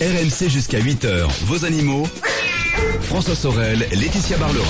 [0.00, 2.06] RMC jusqu'à 8h, vos animaux.
[3.02, 4.64] François Sorel, Laetitia Barlerin.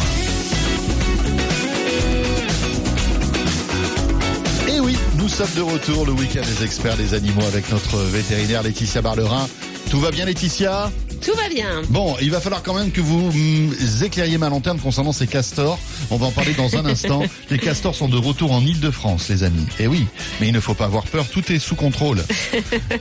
[4.69, 8.64] Et oui, nous sommes de retour le week-end des experts des animaux avec notre vétérinaire
[8.64, 9.48] Laetitia Barlerin.
[9.88, 10.91] Tout va bien Laetitia?
[11.23, 11.82] Tout va bien.
[11.89, 15.79] Bon, il va falloir quand même que vous mm, éclairiez ma lanterne concernant ces castors.
[16.11, 17.23] On va en parler dans un instant.
[17.50, 19.66] Les castors sont de retour en Ile-de-France, les amis.
[19.79, 20.06] Et oui,
[20.41, 22.23] mais il ne faut pas avoir peur, tout est sous contrôle.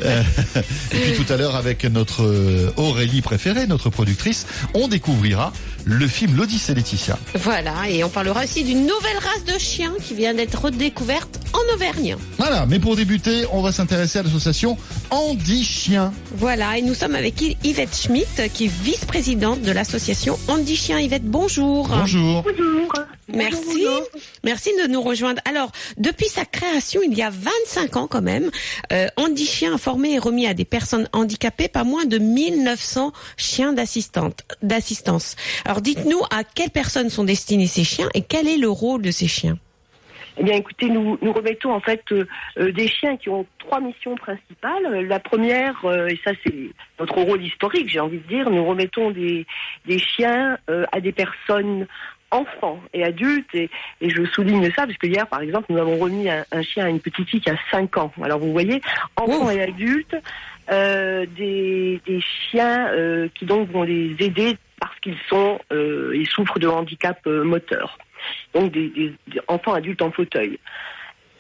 [0.02, 0.24] Euh,
[0.92, 5.52] et puis tout à l'heure, avec notre euh, Aurélie préférée, notre productrice, on découvrira
[5.86, 7.18] le film L'Odyssée Laetitia.
[7.36, 11.74] Voilà, et on parlera aussi d'une nouvelle race de chiens qui vient d'être redécouverte en
[11.74, 12.16] Auvergne.
[12.38, 14.78] Voilà, mais pour débuter, on va s'intéresser à l'association
[15.10, 16.14] Andy Chien.
[16.36, 21.00] Voilà, et nous sommes avec Yvette Schmitt, qui est vice-présidente de l'association Andy Chien.
[21.00, 21.88] Yvette, bonjour.
[21.88, 22.44] Bonjour.
[22.44, 22.92] Bonjour.
[23.34, 23.84] Merci.
[23.86, 24.02] Bonjour.
[24.44, 25.42] Merci de nous rejoindre.
[25.46, 28.50] Alors, depuis sa création, il y a 25 ans quand même,
[28.92, 33.12] euh, Andy Chien a formé et remis à des personnes handicapées pas moins de 1900
[33.38, 35.36] chiens d'assistance.
[35.66, 39.12] Alors, dites-nous à quelles personnes sont destinés ces chiens et quel est le rôle de
[39.12, 39.58] ces chiens?
[40.40, 42.26] Eh bien, écoutez, nous, nous remettons en fait euh,
[42.58, 45.06] euh, des chiens qui ont trois missions principales.
[45.06, 49.12] La première, euh, et ça c'est notre rôle historique, j'ai envie de dire, nous remettons
[49.12, 49.46] des,
[49.86, 51.88] des chiens à des personnes
[52.32, 53.70] enfants et adultes et,
[54.02, 56.86] et je souligne ça parce que hier par exemple nous avons remis un, un chien
[56.86, 58.12] à une petite fille qui a 5 ans.
[58.24, 58.82] Alors vous voyez
[59.16, 60.16] enfants et adultes
[60.72, 66.28] euh, des, des chiens euh, qui donc vont les aider parce qu'ils sont euh, ils
[66.28, 67.98] souffrent de handicap euh, moteur
[68.54, 70.60] donc des, des- des enfants adultes en fauteuil.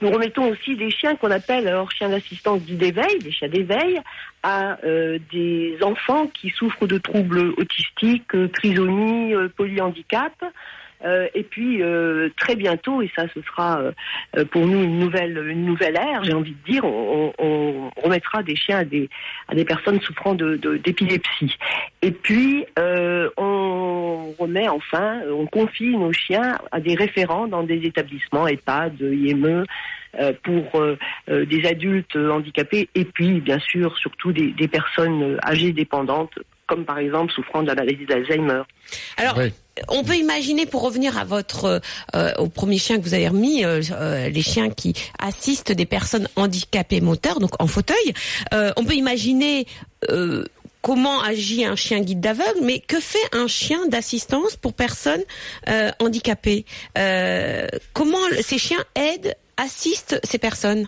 [0.01, 3.99] Nous remettons aussi des chiens qu'on appelle alors chiens d'assistance dits d'éveil, des chiens d'éveil,
[4.43, 10.33] à euh, des enfants qui souffrent de troubles autistiques, euh, trisomie, euh, polyhandicap.
[11.05, 11.81] Euh, et puis
[12.35, 13.81] très bientôt, et ça ce sera
[14.51, 18.79] pour nous une nouvelle une nouvelle ère, j'ai envie de dire, on, remettra des chiens
[18.79, 19.09] à des
[19.47, 21.57] à des personnes souffrant de de- d'épilepsie.
[22.01, 28.45] Et puis on remet enfin, on confie nos chiens à des référents dans des établissements
[28.45, 29.63] EHPAD, IME,
[30.43, 30.97] pour euh,
[31.29, 36.31] euh, des adultes handicapés et puis bien sûr surtout des, des personnes euh, âgées dépendantes
[36.65, 38.61] comme par exemple souffrant de la maladie d'Alzheimer.
[39.17, 39.51] Alors, Oui.
[39.87, 41.81] on peut imaginer, pour revenir à votre
[42.15, 45.87] euh, au premier chien que vous avez remis, euh, euh, les chiens qui assistent des
[45.87, 48.13] personnes handicapées moteurs, donc en fauteuil,
[48.53, 49.65] euh, on peut imaginer
[50.11, 50.45] euh,
[50.83, 55.23] comment agit un chien guide d'aveugle, mais que fait un chien d'assistance pour personnes
[55.69, 56.65] euh, handicapées?
[56.99, 60.87] Euh, Comment ces chiens aident, assistent ces personnes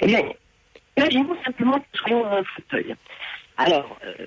[0.00, 0.22] Eh bien,
[0.96, 2.94] imaginons simplement que nous soyons dans un fauteuil.
[3.56, 4.26] Alors, euh,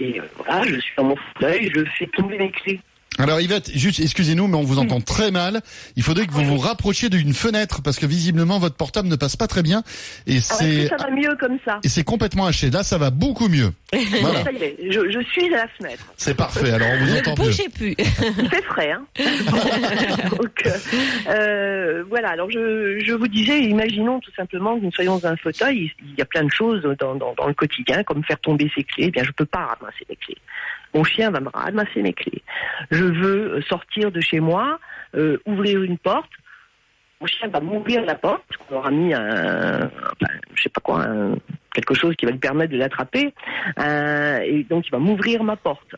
[0.00, 2.80] euh, voilà, je suis dans mon fauteuil, je fais tomber mes clés.
[3.18, 5.60] Alors Yvette, juste excusez-nous, mais on vous entend très mal.
[5.96, 9.36] Il faudrait que vous vous rapprochiez d'une fenêtre parce que visiblement votre portable ne passe
[9.36, 9.82] pas très bien
[10.26, 12.70] et Alors, est-ce c'est ça va mieux comme ça et c'est complètement haché.
[12.70, 13.72] Là, ça va beaucoup mieux.
[14.20, 16.04] Voilà, Ça y est, je, je suis à la fenêtre.
[16.16, 16.72] c'est parfait.
[16.72, 17.44] Alors on vous Ne entend mieux.
[17.50, 17.94] bougez plus.
[17.98, 19.04] Il fait frais, hein
[20.30, 20.70] Donc, euh,
[21.28, 25.36] euh, voilà, alors je, je vous disais, imaginons tout simplement que nous soyons dans un
[25.36, 28.70] fauteuil, il y a plein de choses dans, dans, dans le quotidien, comme faire tomber
[28.74, 30.36] ses clés, eh bien je peux pas ramasser mes clés.
[30.94, 32.42] Mon chien va me ramasser mes clés.
[32.90, 34.78] Je veux euh, sortir de chez moi,
[35.16, 36.30] euh, ouvrir une porte,
[37.20, 39.90] mon chien va m'ouvrir la porte, parce qu'on aura mis un,
[40.54, 41.06] je sais pas quoi,
[41.72, 43.32] quelque chose qui va lui permettre de l'attraper,
[43.78, 45.94] euh, et donc il va m'ouvrir ma porte.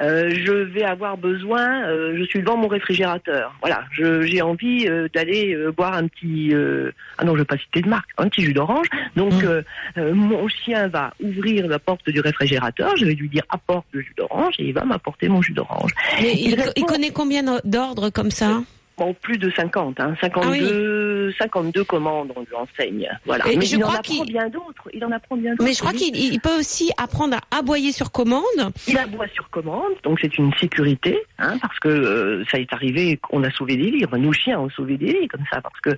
[0.00, 3.54] Euh, je vais avoir besoin, euh, je suis devant mon réfrigérateur.
[3.60, 7.44] Voilà, je- j'ai envie euh, d'aller euh, boire un petit, euh, ah non, je vais
[7.44, 8.86] pas citer de marque, un petit jus d'orange.
[9.16, 10.00] Donc Mmh.
[10.12, 12.96] mon chien va ouvrir la porte du réfrigérateur.
[12.96, 15.90] Je vais lui dire apporte le jus d'orange et il va m'apporter mon jus d'orange.
[16.20, 18.62] Il, il connaît combien d'ordres comme ça?
[18.98, 23.08] Bon, plus de 50, hein, 52, 52 commandes on lui enseigne.
[23.24, 23.48] Voilà.
[23.50, 24.88] Et Mais je il en crois qu'il- bien d'autres.
[24.92, 25.64] Il en apprend bien d'autres.
[25.64, 28.42] Mais je crois qu'il il peut aussi apprendre à aboyer sur commande.
[28.86, 33.16] Il aboie sur commande, donc c'est une sécurité, hein, parce que euh, ça est arrivé
[33.16, 34.04] qu'on a sauvé des.
[34.06, 35.90] Enfin, nos chiens ont sauvé des vies comme ça, parce que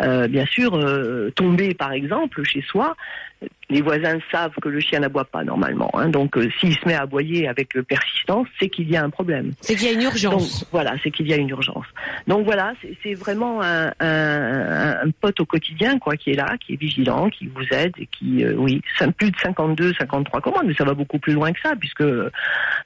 [0.00, 2.96] euh, bien sûr, euh, tomber par exemple chez soi,
[3.70, 5.90] les voisins savent que le chien n'aboie pas normalement.
[5.94, 9.02] Hein, donc euh, s'il se met à aboyer avec euh, persistance, c'est qu'il y a
[9.02, 9.52] un problème.
[9.62, 10.66] C'est qu'il y a une Donc urgence.
[10.72, 11.86] voilà, c'est qu'il y a une urgence.
[12.26, 16.74] Donc voilà, c'est- vraiment un, un, un pote au quotidien, quoi, qui est là, qui
[16.74, 18.80] est vigilant, qui vous aide et qui, euh, oui,
[19.16, 22.00] plus de 52, 53 commandes, mais ça va beaucoup plus loin que ça, puisque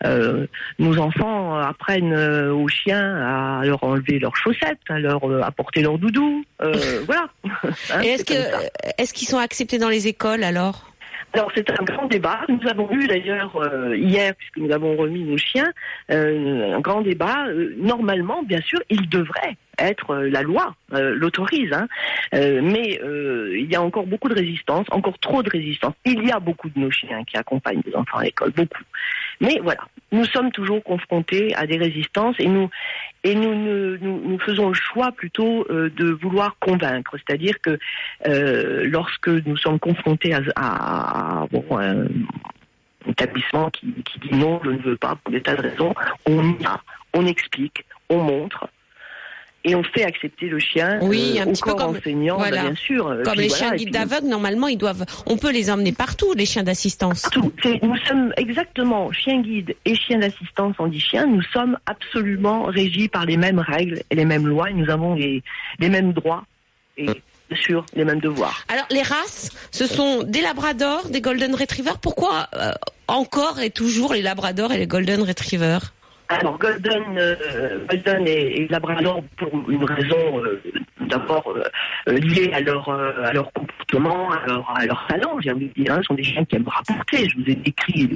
[0.05, 0.47] euh,
[0.79, 3.17] nos enfants apprennent euh, aux chiens
[3.61, 6.45] à leur enlever leurs chaussettes, à leur euh, apporter leur doudou,
[7.07, 7.29] voilà.
[7.93, 8.09] Hein, Et
[8.99, 10.43] est-ce qu'ils sont acceptés dans les écoles?
[10.47, 10.87] Alors?
[11.33, 12.41] Alors c'est un grand débat.
[12.49, 15.71] Nous avons eu d'ailleurs euh, hier, puisque nous avons remis nos chiens,
[16.11, 17.47] euh, un grand débat.
[17.49, 21.87] Euh, normalement, bien sûr, il devrait être la loi l'autorise, hein.
[22.33, 22.99] Mais
[23.53, 25.93] il y a encore beaucoup de résistance, encore trop de résistance.
[26.07, 28.81] Il y a beaucoup de nos chiens qui accompagnent les enfants à l'école, beaucoup.
[29.43, 29.83] Mais voilà,
[30.13, 32.71] nous sommes toujours confrontés à des résistances et nous
[33.27, 37.77] et nous, nous, faisons le choix plutôt euh, de vouloir convaincre, c'est-à-dire que
[38.29, 42.07] euh, lorsque nous sommes confrontés à, un
[43.09, 45.93] établissement qui, qui dit non, je ne veux pas pour des tas de raisons,
[46.27, 46.81] on y va,
[47.15, 48.69] on explique, on montre.
[49.69, 52.37] Et on fait accepter le chien Oui, euh, un au petit peu corps comme- enseignant,
[52.37, 52.63] voilà.
[52.63, 53.09] bah, bien sûr.
[53.09, 55.91] euh, Comme puis les voilà, chiens guides d'aveugles, normalement, ils doivent, on peut les emmener
[55.93, 57.23] partout, les chiens d'assistance.
[57.23, 57.53] Partout.
[57.83, 61.27] Nous sommes exactement chiens guides et chiens d'assistance en dit chien.
[61.27, 64.71] Nous sommes absolument régis par les mêmes règles et les mêmes lois.
[64.71, 65.43] Et nous avons les,
[65.81, 66.45] les mêmes droits
[66.97, 68.65] et bien sûr les mêmes devoirs.
[68.69, 71.99] Alors, les races, ce sont des labradors, des golden retrievers.
[71.99, 72.71] Pourquoi euh,
[73.09, 75.93] encore et toujours les labradors et les golden retrievers?
[76.29, 80.61] Alors Golden, euh, Golden et, et Labrador pour une raison euh,
[81.09, 81.55] d'abord
[82.09, 85.39] euh, liée à leur à leur comportement, à leur à leur talent.
[85.41, 87.29] J'ai envie de dire, hein, ce sont des chiens qui aiment rapporter.
[87.29, 88.09] Je vous ai décrit.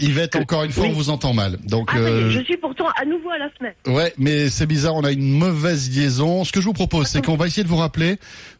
[0.00, 0.90] Yvette, encore une fois, oui.
[0.92, 1.56] on vous entend mal.
[1.66, 1.98] Donc, Ah,
[2.28, 3.76] je suis pourtant à nouveau à la fenêtre.
[3.86, 6.44] ouais, mais c'est bizarre, on a une mauvaise liaison.
[6.44, 8.16] Ce que je vous propose, c'est qu'on va essayer de vous rappeler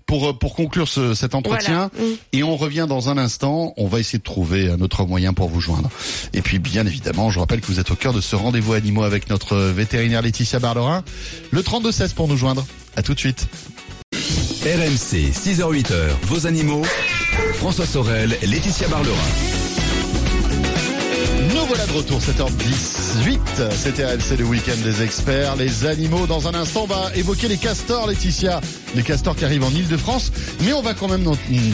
[0.08, 1.90] pour euh, pour conclure ce, cet entretien.
[1.94, 2.10] Voilà.
[2.10, 2.16] Mm.
[2.32, 3.74] Et on revient dans un instant.
[3.76, 5.88] On va essayer de trouver un autre moyen pour vous joindre.
[6.32, 9.04] Et puis, bien évidemment, je rappelle que vous êtes au cœur de ce rendez-vous animaux
[9.04, 11.04] avec notre vétérinaire Laetitia Barlerin.
[11.52, 12.66] Le 3216 pour nous joindre.
[12.96, 13.46] À tout de suite.
[14.64, 16.82] RMC, 6h-8h, vos animaux.
[17.54, 19.57] François Sorel, Laetitia Barlerin.
[21.88, 23.70] De retour, 7h18.
[23.74, 25.56] C'était RLC le week-end des experts.
[25.56, 28.60] Les animaux, dans un instant, on va évoquer les castors, Laetitia.
[28.94, 30.30] Les castors qui arrivent en Ile-de-France.
[30.64, 31.24] Mais on va quand même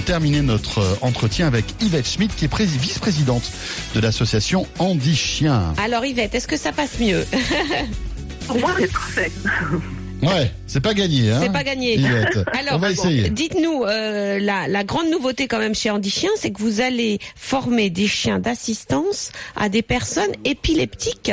[0.06, 3.50] terminer notre euh, entretien avec Yvette Schmidt, qui est pré- vice-présidente
[3.94, 5.74] de l'association Andy Chien.
[5.82, 7.26] Alors, Yvette, est-ce que ça passe mieux?
[8.46, 9.32] Pour moi, c'est parfait.
[10.26, 11.96] Ouais, c'est pas gagné, hein C'est pas gagné.
[11.96, 12.38] Yvette.
[12.58, 13.30] Alors, on va essayer.
[13.30, 17.18] Dites-nous, euh, la, la grande nouveauté quand même chez Andy Chien, c'est que vous allez
[17.36, 21.32] former des chiens d'assistance à des personnes épileptiques.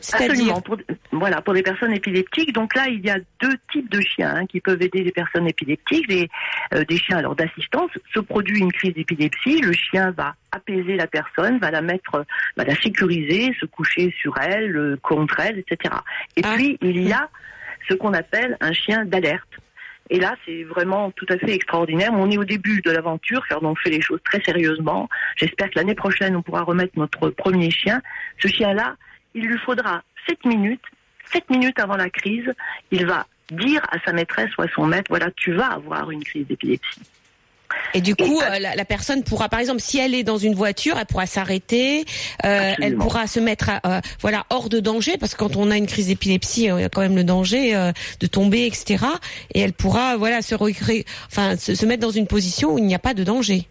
[0.00, 0.60] C'est-à-dire, Absolument.
[0.60, 0.76] Pour,
[1.10, 2.52] voilà, pour les personnes épileptiques.
[2.52, 5.48] Donc là, il y a deux types de chiens hein, qui peuvent aider les personnes
[5.48, 6.06] épileptiques.
[6.08, 6.28] Les,
[6.74, 7.90] euh, des chiens alors d'assistance.
[8.14, 12.24] Se produit une crise d'épilepsie, le chien va apaiser la personne, va la mettre,
[12.56, 15.94] va la sécuriser, se coucher sur elle, euh, contre elle, etc.
[16.36, 16.52] Et Ah.
[16.54, 17.28] puis il y a
[17.88, 19.48] ce qu'on appelle un chien d'alerte.
[20.08, 22.10] Et là, c'est vraiment tout à fait extraordinaire.
[22.12, 25.08] On est au début de l'aventure, car on fait les choses très sérieusement.
[25.36, 28.00] J'espère que l'année prochaine, on pourra remettre notre premier chien.
[28.38, 28.96] Ce chien-là,
[29.34, 30.84] il lui faudra 7 minutes,
[31.32, 32.52] 7 minutes avant la crise,
[32.92, 36.22] il va dire à sa maîtresse ou à son maître, voilà, tu vas avoir une
[36.22, 37.02] crise d'épilepsie.
[37.94, 40.38] Et du coup, Et- euh, la, la personne pourra, par exemple, si elle est dans
[40.38, 42.04] une voiture, elle pourra s'arrêter,
[42.44, 45.70] euh, elle pourra se mettre, à, euh, voilà, hors de danger, parce que quand on
[45.70, 49.04] a une crise d'épilepsie, il y a quand même le danger euh, de tomber, etc.
[49.54, 52.84] Et elle pourra, voilà, se, recré- enfin, se, se mettre dans une position où il
[52.84, 53.66] n'y a pas de danger.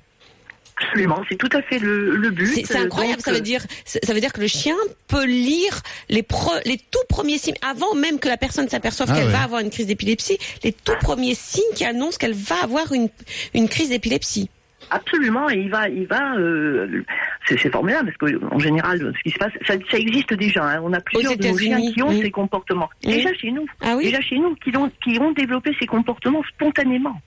[0.78, 2.48] Absolument, c'est tout à fait le, le but.
[2.54, 4.76] C'est c'est incroyable, Donc, ça veut dire ça veut dire que le chien
[5.08, 9.16] peut lire les pre- les tout premiers signes avant même que la personne s'aperçoive Ah
[9.16, 9.32] qu'elle ouais.
[9.32, 13.08] va avoir une crise d'épilepsie, les tout premiers signes qui annoncent qu'elle va avoir une
[13.54, 14.50] une crise d'épilepsie.
[14.92, 17.04] Absolument, et il va, il va, euh,
[17.48, 20.64] c'est formidable parce que en général, ce qui se passe, ça, ça existe déjà.
[20.64, 20.82] hein.
[20.84, 22.22] On a plusieurs de nos chiens qui ont oui.
[22.22, 22.90] ces comportements.
[23.04, 23.14] Oui.
[23.14, 26.44] Déjà chez nous, Ah oui déjà chez nous, qui ont, qui ont développé ces comportements
[26.54, 27.20] spontanément.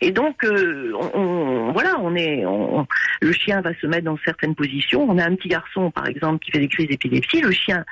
[0.00, 2.86] Et donc, euh, on, on- voilà, on est, on-
[3.20, 5.04] le chien va se mettre dans certaines positions.
[5.08, 7.40] On a un petit garçon, par exemple, qui fait des crises d'épilepsie.
[7.40, 7.84] Le chien,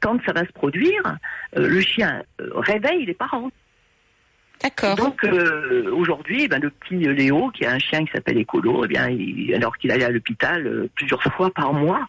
[0.00, 1.02] quand ça va se produire,
[1.56, 3.50] euh, le chien euh, réveille les parents.
[4.60, 4.96] D'accord.
[4.96, 8.88] Donc euh, aujourd'hui, ben, le petit Léo, qui a un chien qui s'appelle Écolo, eh
[8.88, 12.04] bien, il- alors qu'il allait à l'hôpital euh, plusieurs fois par mois,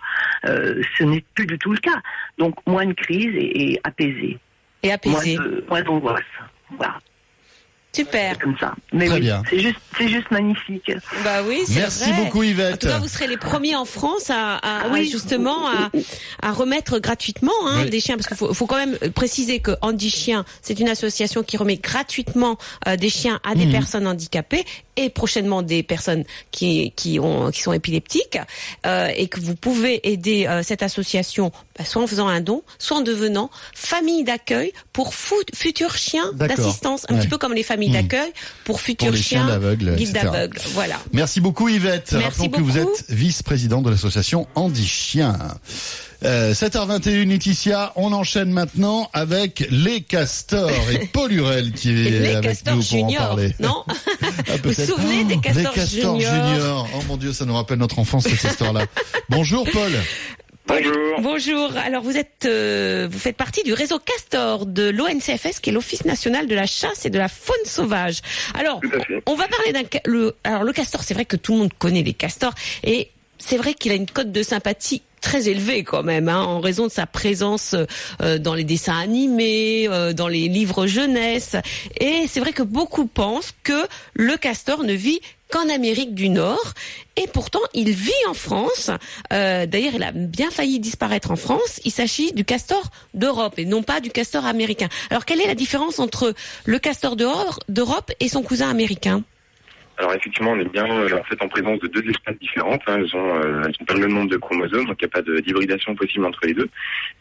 [0.46, 2.02] euh, ce n'est plus du tout le cas.
[2.40, 4.40] Donc moins de crise et, et apaisé,
[4.82, 5.38] Et apaisé.
[5.70, 6.24] moins d'angoisse.
[6.76, 6.98] Voilà,
[7.96, 8.34] Super.
[8.36, 8.76] c'est comme ça.
[8.94, 9.42] Mais Très oui, bien.
[9.50, 10.92] c'est juste, c'est juste magnifique.
[11.24, 12.24] Bah oui, c'est Merci vrai.
[12.24, 12.80] beaucoup En Yvette.
[12.80, 15.10] tout cas, vous serez les premiers en France à, à- Ah à oui.
[15.10, 15.90] justement à,
[16.42, 17.90] à remettre gratuitement hein, Oui.
[17.90, 21.42] des chiens, parce qu'il faut, faut quand même préciser que Andy Chien, c'est une association
[21.44, 23.72] qui remet gratuitement euh, des chiens à des Mhm.
[23.72, 24.64] personnes handicapées
[24.96, 28.38] et prochainement des personnes qui qui ont qui sont épileptiques,
[28.86, 32.64] euh, et que vous pouvez aider euh, cette association bah, soit en faisant un don,
[32.78, 37.22] soit en devenant famille d'accueil pour futurs chiens d'assistance, un Ouais.
[37.22, 37.94] petit peu comme les familles Mhm.
[37.94, 38.32] d'accueil
[38.66, 40.20] pour futurs chiens d'aveugles, guides.
[40.74, 41.00] Voilà.
[41.14, 42.12] Merci beaucoup Yvette.
[42.14, 45.38] Merci Rappelons que vous êtes vice-présidente de l'association Andy Chien.
[46.26, 52.36] Euh, 7h21 Laetitia, on enchaîne maintenant avec les castors et Paul Hurel qui est Les
[52.36, 53.56] avec castors nous pour en parler.
[53.62, 53.84] non
[54.22, 56.90] Ah, Vous vous souvenez des Oh, castors, les castors juniors.
[56.94, 58.86] Oh mon dieu, ça nous rappelle notre enfance cette histoire-là.
[59.30, 59.94] Bonjour Paul.
[60.70, 61.22] Bonjour.
[61.22, 61.78] Bonjour.
[61.78, 66.06] Alors vous êtes, euh, vous faites partie du réseau Castor de l'ONCFS, qui est l'Office
[66.06, 68.22] national de la chasse et de la faune sauvage.
[68.54, 68.80] Alors,
[69.26, 70.36] on va parler d'un le.
[70.44, 73.10] Alors le castor, c'est vrai que tout le monde connaît les castors et
[73.40, 76.88] c'est vrai qu'il a une cote de sympathie très élevée quand même, hein, en raison
[76.88, 77.76] de sa présence
[78.22, 81.56] euh, dans les dessins animés, euh, dans les livres jeunesse.
[82.00, 86.74] Et c'est vrai que beaucoup pensent que le castor ne vit qu'en Amérique du Nord.
[87.16, 88.92] Et pourtant, il vit en France.
[89.34, 91.80] Euh, D'ailleurs, il a bien failli disparaître en France.
[91.84, 92.84] Il s'agit du castor
[93.14, 94.90] d'Europe et non pas du castor américain.
[95.10, 96.34] Alors, quelle est la différence entre
[96.66, 99.24] le castor d'Europe et son cousin américain?
[100.00, 102.82] Alors effectivement, on est bien euh, en fait en présence de deux espèces différentes.
[102.88, 102.96] hein.
[103.00, 105.22] Elles ont euh, elles ont pas le même nombre de chromosomes, donc il n'y a
[105.22, 106.70] pas d'hybridation possible entre les deux.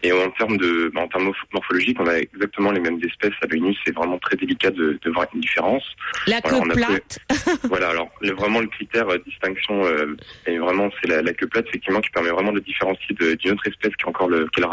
[0.04, 3.32] Et en termes de bah, en termes morph- morphologiques, on a exactement les mêmes espèces.
[3.42, 5.82] À l'œil nu, c'est vraiment très délicat de, de voir une différence.
[6.28, 7.18] La queue on a plate.
[7.64, 7.88] voilà.
[7.90, 10.16] Alors le- vraiment le critère euh, distinction, euh,
[10.46, 13.66] est vraiment c'est la, la queue plate effectivement qui permet vraiment de différencier d'une autre
[13.66, 14.64] espèce qui est encore le qui est.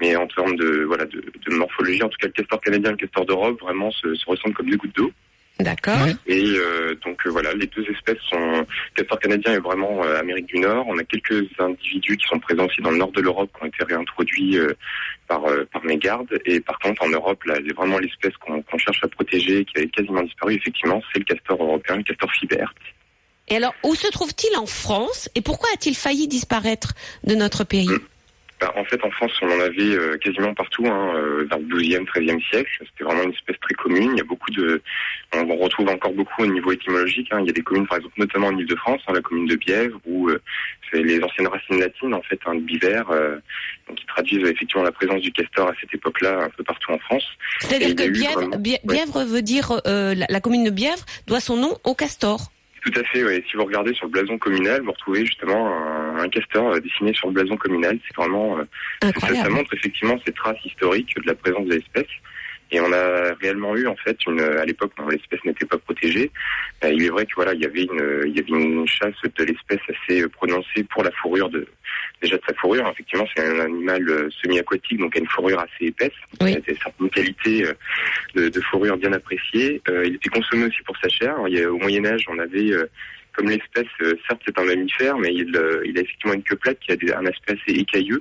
[0.00, 2.92] Mais en termes de voilà de, de morphologie, en tout cas le castor canadien et
[2.92, 5.10] le castor d'Europe vraiment se, se ressemblent comme deux gouttes d'eau.
[5.60, 5.98] D'accord.
[6.28, 10.46] Et euh, donc euh, voilà, les deux espèces sont castor canadien est vraiment euh, Amérique
[10.46, 10.84] du Nord.
[10.86, 13.66] On a quelques individus qui sont présents aussi dans le nord de l'Europe qui ont
[13.66, 14.56] été réintroduits
[15.26, 16.28] par par mégarde.
[16.44, 19.88] Et par contre en Europe, là, c'est vraiment l'espèce qu'on cherche à protéger, qui avait
[19.88, 20.54] quasiment disparu.
[20.54, 22.72] Effectivement, c'est le castor européen, le castor fibert.
[23.48, 26.92] Et alors, où se trouve-t-il en France et pourquoi a-t-il failli disparaître
[27.24, 27.88] de notre pays?
[28.60, 31.64] Bah, en fait, en France, on en avait euh, quasiment partout, hein, euh, vers le
[31.66, 32.70] 12e, 13e siècle.
[32.80, 34.10] C'était vraiment une espèce très commune.
[34.14, 34.82] Il y a beaucoup de,
[35.32, 37.28] on retrouve encore beaucoup au niveau étymologique.
[37.30, 37.38] hein.
[37.40, 40.00] Il y a des communes, par exemple, notamment en Ile-de-France, hein, la commune de Bièvre,
[40.06, 40.40] où euh,
[40.90, 43.38] c'est les anciennes racines latines, en fait, hein, de biver, euh,
[43.94, 46.98] qui traduisent euh, effectivement la présence du castor à cette époque-là, un peu partout en
[46.98, 47.24] France.
[47.60, 48.48] C'est-à-dire que Bièvre,
[48.84, 52.50] vraiment- veut dire euh, la, la commune de Bièvre doit son nom au castor.
[52.84, 53.42] Tout à fait, oui.
[53.50, 57.12] Si vous regardez sur le blason communal, vous retrouvez justement un, un castor euh, dessiné
[57.14, 57.98] sur le blason communal.
[58.06, 58.64] C'est vraiment euh,
[59.20, 62.06] Ça, montre effectivement ces traces historiques de la présence de l'espèce.
[62.70, 66.30] Et on a réellement eu en fait une à l'époque quand l'espèce n'était pas protégée.
[66.84, 69.14] euh, il est vrai que voilà il y avait une il y avait une chasse
[69.24, 71.66] de l'espèce assez prononcée pour la fourrure de
[72.20, 72.86] déjà de sa fourrure.
[72.92, 76.12] Effectivement c'est un animal semi-aquatique donc a une fourrure assez épaisse.
[76.42, 76.50] Oui.
[76.52, 77.64] Il a certaines qualités
[78.34, 79.80] de, de fourrure bien appréciées.
[79.88, 81.36] Euh, il était consommé aussi pour sa chair.
[81.48, 82.70] Il y a- au Moyen Âge on avait
[83.38, 86.56] comme l'espèce, euh, certes c'est un mammifère, mais il, euh, il a effectivement une queue
[86.56, 88.20] plate qui a des- un aspect assez écailleux.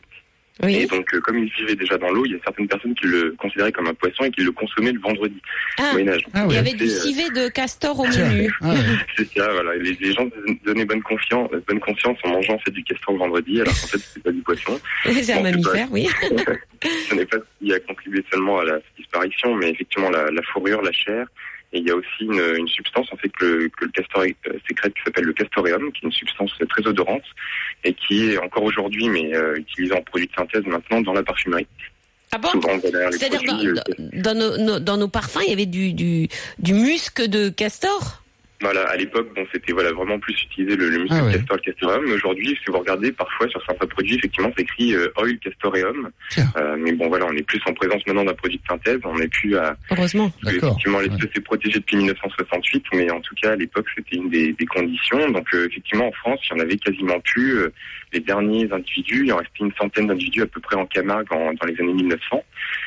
[0.68, 3.06] Et donc, euh, comme il vivait déjà dans l'eau, il y a certaines personnes qui
[3.06, 5.40] le considéraient comme un poisson et qui le consommaient le vendredi
[5.78, 6.24] Ah, au Moyen Âge.
[6.34, 8.52] Ah il y avait du c'est, civet de castor au menu.
[8.62, 8.76] Ah ouais.
[9.18, 9.76] C'est ça, voilà.
[9.76, 10.28] Les, les gens
[10.66, 13.88] donnaient bonne confiance, bonne conscience en mangeant en fait du castor le vendredi, alors qu'en
[13.88, 14.80] fait c'était pas du poisson.
[15.06, 16.08] C'est un mammifère, oui.
[17.10, 20.42] Ce n'est pas ce qui a contribué seulement à la disparition, mais effectivement la, la
[20.42, 21.28] fourrure, la chair.
[21.74, 24.24] Et il y a aussi une, une substance en fait que le, que le castor
[24.24, 27.24] euh, sécrète qui s'appelle le castoreum, qui est une substance très odorante
[27.84, 31.24] et qui est encore aujourd'hui, mais euh, utilisée en produit de synthèse maintenant dans la
[31.24, 31.68] parfumerie.
[32.32, 32.50] Ah bon
[33.12, 36.28] C'est-à-dire dans, euh, dans- dans nos, nos- dans nos parfums, il y avait du, du,
[36.60, 38.24] du musc de castor?
[38.62, 41.34] Voilà, à l'époque, bon, c'était voilà vraiment plus utilisé le, le muscle Ah ouais.
[41.34, 42.12] castor, le castoreum.
[42.12, 46.10] Aujourd'hui, si vous regardez parfois sur certains produits, effectivement, c'est écrit euh, oil castoreum.
[46.38, 49.00] Euh, mais bon, voilà, on est plus en présence maintenant d'un produit de synthèse.
[49.04, 49.76] On n'est plus à.
[49.92, 50.32] Heureusement.
[50.48, 54.54] Effectivement, l'espèce est protégée depuis 1968, mais en tout cas, à l'époque, c'était une des,
[54.54, 55.30] des conditions.
[55.30, 57.60] Donc, euh, effectivement, en France, il y en avait quasiment plus.
[58.14, 61.54] Les derniers individus, il en restait une centaine d'individus à peu près en Camargue en-
[61.54, 62.44] dans les années 1900.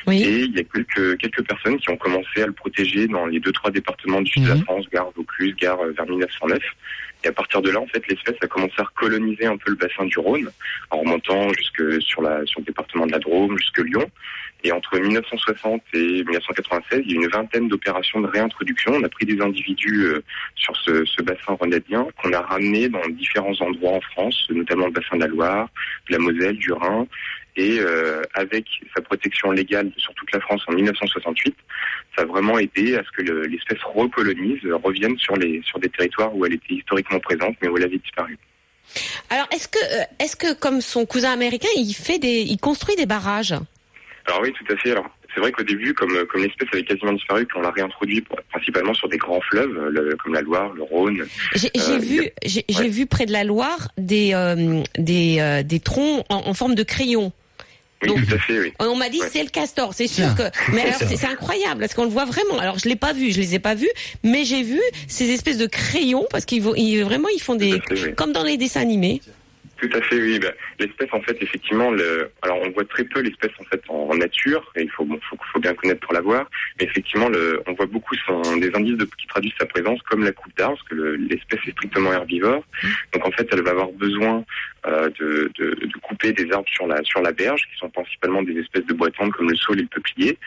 [0.07, 0.23] Oui.
[0.23, 3.39] Et il y a quelques, quelques personnes qui ont commencé à le protéger dans les
[3.39, 4.62] deux, trois départements du sud de la Mhm.
[4.65, 6.62] France, Gare, Vaucluse, Gare, euh, vers 1909.
[7.23, 9.77] Et à partir de là, en fait, l'espèce a commencé à recoloniser un peu le
[9.77, 10.49] bassin du Rhône,
[10.91, 14.11] en remontant jusque sur la, sur le département de la Drôme, jusque Lyon.
[14.62, 18.93] Et entre 1960 et 1996, il y a eu une vingtaine d'opérations de réintroduction.
[18.95, 20.23] On a pris des individus euh,
[20.55, 25.17] sur ce, bassin rhônadien qu'on a ramenés dans différents endroits en France, notamment le bassin
[25.17, 25.69] de la Loire,
[26.09, 27.07] de la Moselle, du Rhin.
[27.57, 31.55] Et euh, avec sa protection légale sur toute la France en 1968,
[32.17, 35.88] ça a vraiment aidé à ce que le- l'espèce recolonise, euh, revienne sur sur des
[35.88, 38.38] territoires où elle était historiquement présente, mais où elle avait disparu.
[39.31, 39.79] Alors, est-ce que,
[40.19, 43.55] est-ce que comme son cousin américain, il fait des, il construit des barrages?
[44.30, 44.92] Alors oui, tout à fait.
[44.92, 48.40] Alors c'est vrai qu'au début, comme comme l'espèce avait quasiment disparu, qu'on l'a réintroduit pour-
[48.50, 51.25] principalement sur des grands fleuves, euh, le- comme la Loire, le Rhône.
[51.54, 52.88] J'ai Euh, vu, j'ai j'ai ouais.
[52.88, 56.82] vu près de la Loire des, euh, des, euh, des troncs en, en forme de
[56.82, 57.32] crayon.
[58.02, 58.72] Oui, Donc- tout à fait, oui.
[58.78, 59.26] On m'a dit Ouais.
[59.30, 60.44] c'est le castor, c'est sûr que.
[60.72, 62.58] Mais alors c'est incroyable parce qu'on le voit vraiment.
[62.58, 63.90] Alors je l'ai pas vu, je les ai pas vus,
[64.25, 67.82] mais j'ai vu ces espèces de crayons parce qu'ils ils, vraiment ils font des fait,
[68.06, 68.14] oui.
[68.16, 69.20] comme dans les dessins animés.
[69.80, 70.38] Tout à fait, oui.
[70.38, 72.30] Bah, l'espèce, en fait, effectivement, le...
[72.42, 75.38] alors on voit très peu l'espèce en fait en, nature, et il faut, bon, faut,
[75.52, 76.50] faut, bien connaître pour la voir.
[76.78, 77.62] Mais effectivement, le...
[77.66, 78.56] on voit beaucoup son...
[78.58, 79.04] des indices de...
[79.04, 82.62] qui traduisent sa présence, comme la coupe d'arbres, parce que l'espèce est strictement herbivore.
[83.14, 84.44] Donc en fait, elle va avoir besoin
[84.87, 88.42] euh, de, de, de, couper des arbres sur la sur la berge, qui sont principalement
[88.42, 90.38] des espèces de bois tendres comme le saule et le peuplier.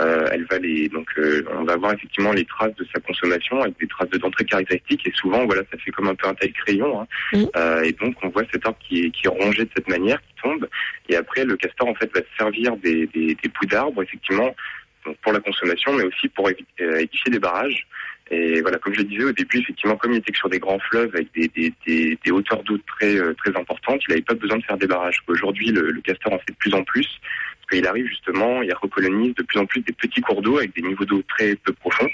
[0.00, 3.60] Euh, elle va les donc euh, on va voir effectivement les traces de sa consommation
[3.60, 6.26] avec des traces de dents très caractéristiques et souvent voilà ça fait comme un peu
[6.26, 7.06] un taille crayon hein.
[7.32, 7.44] Mmh.
[7.56, 10.20] Euh, et donc on voit cet arbre qui est, qui est rongé de cette manière,
[10.20, 10.68] qui tombe.
[11.08, 14.54] Et après, le castor, en fait, va se servir des, des, des d'arbres, effectivement,
[15.22, 17.86] pour la consommation, mais aussi pour euh, édifier des barrages.
[18.30, 20.58] Et voilà, comme je le disais au début, effectivement, comme il était que sur des
[20.58, 24.22] grands fleuves avec des, des, des, des hauteurs d'eau très euh, très importantes, il n'avait
[24.22, 25.20] pas besoin de faire des barrages.
[25.26, 27.08] Aujourd'hui, le, le, castor en fait de plus en plus,
[27.60, 30.74] parce qu'il arrive justement, il recolonise de plus en plus des petits cours d'eau avec
[30.74, 32.08] des niveaux d'eau très peu profonds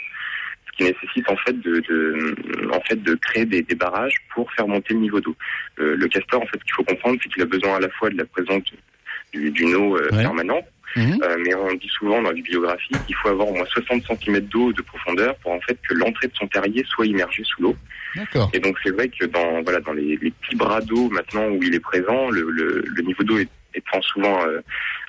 [0.78, 4.66] qui nécessite en fait de, de, en fait de créer des, des, barrages pour faire
[4.66, 5.37] monter le niveau d'eau.
[5.80, 8.08] Euh, le castor, en fait, qu'il faut comprendre, c'est qu'il a besoin à la fois
[8.11, 8.62] de la présence
[9.32, 10.64] d'une eau euh, permanente,
[10.97, 11.20] mhm.
[11.23, 14.40] euh, mais on dit souvent dans les bibliographies qu'il faut avoir au moins 60 cm
[14.40, 17.76] d'eau de profondeur pour en fait que l'entrée de son terrier soit immergée sous l'eau.
[18.54, 21.62] Et donc c'est vrai que dans voilà dans les, les petits bras d'eau maintenant où
[21.62, 24.61] il est présent, le, le, le niveau d'eau est étant souvent euh,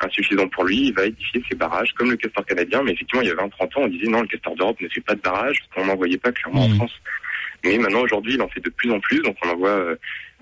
[0.01, 2.81] insuffisant pour lui, il va édifier ses barrages, comme le castor canadien.
[2.83, 5.01] Mais effectivement, il y a 20-30 ans, on disait non, le castor d'Europe ne fait
[5.01, 6.75] pas de barrage, parce qu'on n'en voyait pas clairement en mmh.
[6.75, 6.93] France.
[7.63, 9.95] Mais maintenant, aujourd'hui, il en fait de plus en plus, donc on en voit euh,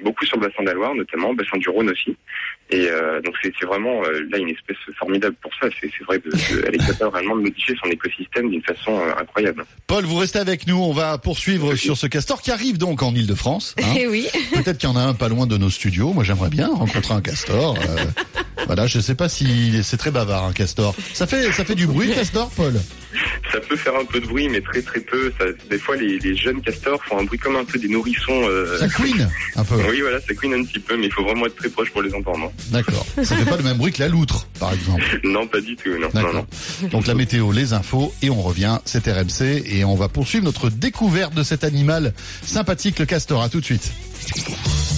[0.03, 2.15] beaucoup sur le bassin de la Loire, notamment, bassin du Rhône aussi.
[2.69, 5.67] Et euh, donc c'est vraiment euh, là une espèce formidable pour ça.
[5.79, 9.21] C'est vrai, de, de, elle est capable vraiment de modifier son écosystème d'une façon euh,
[9.21, 9.65] incroyable.
[9.87, 10.77] Paul, vous restez avec nous.
[10.77, 13.73] On va poursuivre sur ce castor qui arrive donc en Ile-de-France.
[13.81, 13.93] Hein.
[13.97, 14.27] Eh oui.
[14.53, 16.11] Peut-être qu'il y en a un pas loin de nos studios.
[16.11, 17.77] Moi, j'aimerais bien rencontrer un castor.
[17.77, 17.95] Euh,
[18.65, 20.93] voilà, je sais pas si c'est très bavard un castor.
[21.13, 22.73] Ça fait ça fait du bruit, castor, Paul?
[23.51, 25.31] Ça peut faire un peu de bruit, mais très très peu.
[25.39, 28.43] Ça, des fois, les, les, jeunes castors font un bruit comme un peu des nourrissons.
[28.43, 28.77] Euh...
[28.77, 29.75] Ça couine un peu.
[29.89, 32.01] Oui, voilà, ça couine un petit peu, mais il faut vraiment être très proche pour
[32.01, 32.51] les entendre.
[32.69, 33.05] D'accord.
[33.23, 35.03] Ça fait pas le même bruit que la loutre, par exemple.
[35.23, 35.89] Non, pas du tout.
[35.99, 36.47] Non, non, non.
[36.89, 38.79] Donc la météo, les infos, et on revient.
[38.85, 43.41] C'est RMC, et on va poursuivre notre découverte de cet animal sympathique, le castor.
[43.41, 43.91] À tout de suite.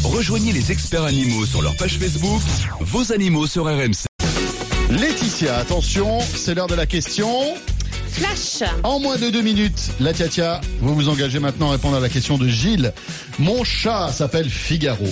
[0.04, 2.42] Rejoignez les experts animaux sur leur page Facebook.
[2.80, 4.06] Vos animaux sur RMC.
[4.89, 7.30] Laetitia, attention, c'est l'heure de la question.
[8.12, 8.68] Flash.
[8.84, 12.10] En moins de deux minutes, la Tiatia, vous vous engagez maintenant à répondre à la
[12.10, 12.92] question de Gilles.
[13.38, 15.06] Mon chat s'appelle Figaro.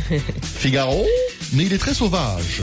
[0.42, 1.06] Figaro,
[1.52, 2.62] mais il est très sauvage.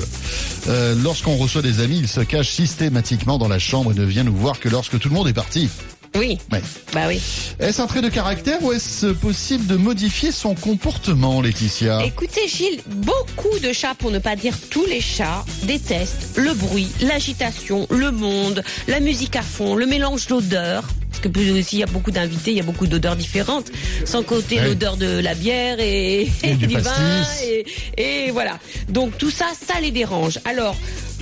[0.67, 4.23] Euh, Lorsqu'on reçoit des amis, il se cache systématiquement dans la chambre et ne vient
[4.23, 5.69] nous voir que lorsque tout le monde est parti.
[6.15, 6.37] Oui.
[6.51, 6.61] Ouais.
[6.93, 7.19] Bah oui.
[7.59, 12.05] Est-ce un trait de caractère ou est-ce possible de modifier son comportement, Laetitia?
[12.05, 16.87] Écoutez, Gilles, beaucoup de chats, pour ne pas dire tous les chats, détestent le bruit,
[17.01, 20.85] l'agitation, le monde, la musique à fond, le mélange d'odeurs.
[21.15, 23.71] Parce que plus aussi, il y a beaucoup d'invités, il y a beaucoup d'odeurs différentes,
[24.03, 24.65] sans compter Ouais.
[24.65, 26.91] l'odeur de la bière et, Et du vin.
[27.97, 28.59] et voilà.
[28.89, 30.39] Donc tout ça, ça les dérange.
[30.43, 30.75] Alors,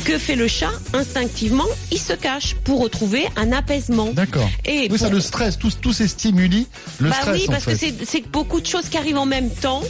[0.05, 4.11] que fait le chat Instinctivement, il se cache pour retrouver un apaisement.
[4.13, 4.49] D'accord.
[4.65, 6.67] Et Oui, ça le stress, tous, tous ces stimuli,
[6.99, 7.73] le bah stress oui, en parce fait.
[7.91, 9.81] que c'est- beaucoup de choses qui arrivent en même temps.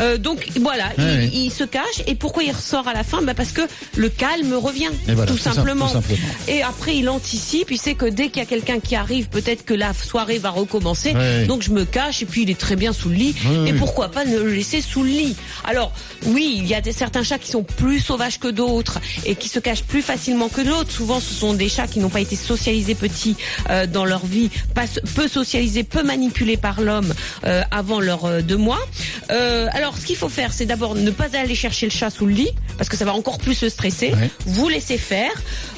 [0.00, 0.90] Euh, donc voilà,
[1.32, 2.02] il, se cache.
[2.06, 3.22] Et pourquoi il ressort à la fin?
[3.22, 3.60] Bah Parce que
[3.96, 5.86] le calme revient, voilà, tout, tout sim- simplement.
[5.86, 6.18] tout simplement.
[6.48, 7.70] Et après, il anticipe.
[7.70, 10.50] Il sait que dès qu'il y a quelqu'un qui arrive, peut-être que la soirée va
[10.50, 11.14] recommencer.
[11.46, 12.22] Donc je me cache.
[12.22, 13.34] Et puis il est très bien sous le lit.
[13.66, 15.36] Et pourquoi pas ne le laisser sous le lit?
[15.64, 15.92] Alors
[16.26, 19.48] oui, il y a des, certains chats qui sont plus sauvages que d'autres et qui
[19.52, 20.90] se cachent plus facilement que d'autres.
[20.90, 23.36] Souvent, ce sont des chats qui n'ont pas été socialisés petits
[23.70, 24.84] euh, dans leur vie, pas,
[25.14, 27.12] peu socialisés, peu manipulés par l'homme
[27.44, 28.80] euh, avant leurs euh, deux mois.
[29.28, 32.32] Alors, ce qu'il faut faire, c'est d'abord ne pas aller chercher le chat sous le
[32.34, 34.08] lit, parce que ça va encore plus le stresser.
[34.12, 34.30] Ouais.
[34.46, 35.32] Vous laissez faire.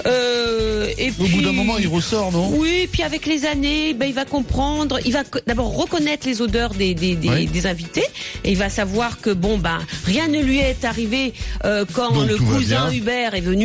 [0.07, 1.33] Et Au puis...
[1.35, 2.51] bout d'un moment, il ressort, non?
[2.57, 6.75] Oui, puis avec les années, ben, il va comprendre, il va d'abord reconnaître les odeurs
[6.75, 7.47] des, des, des, Oui.
[7.47, 8.05] des invités
[8.45, 11.33] et il va savoir que bon ben rien ne lui est arrivé
[11.95, 12.91] quand Donc, le cousin.
[12.91, 13.64] Hubert est venu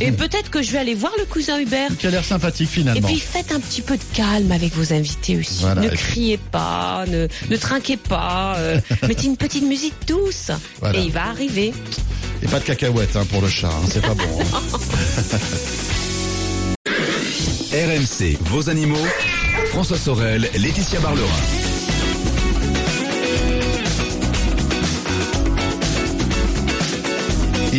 [0.00, 1.90] et peut-être que je vais aller voir le cousin Hubert.
[1.98, 3.06] Qui a l'air sympathique Et finalement.
[3.08, 5.60] puis faites un petit peu de calme avec vos invités aussi.
[5.62, 5.80] Voilà.
[5.82, 10.50] Ne Et puis- criez pas, ne, ne trinquez pas, euh, mettez une petite musique douce
[10.80, 10.98] Voilà.
[10.98, 11.72] et il va arriver.
[12.42, 14.24] Et pas de cacahuètes hein, pour le chat, hein, c'est pas bon.
[14.54, 14.60] hein.
[17.72, 18.96] RMC, vos animaux.
[19.70, 21.26] François Sorel, Laetitia Barlerin.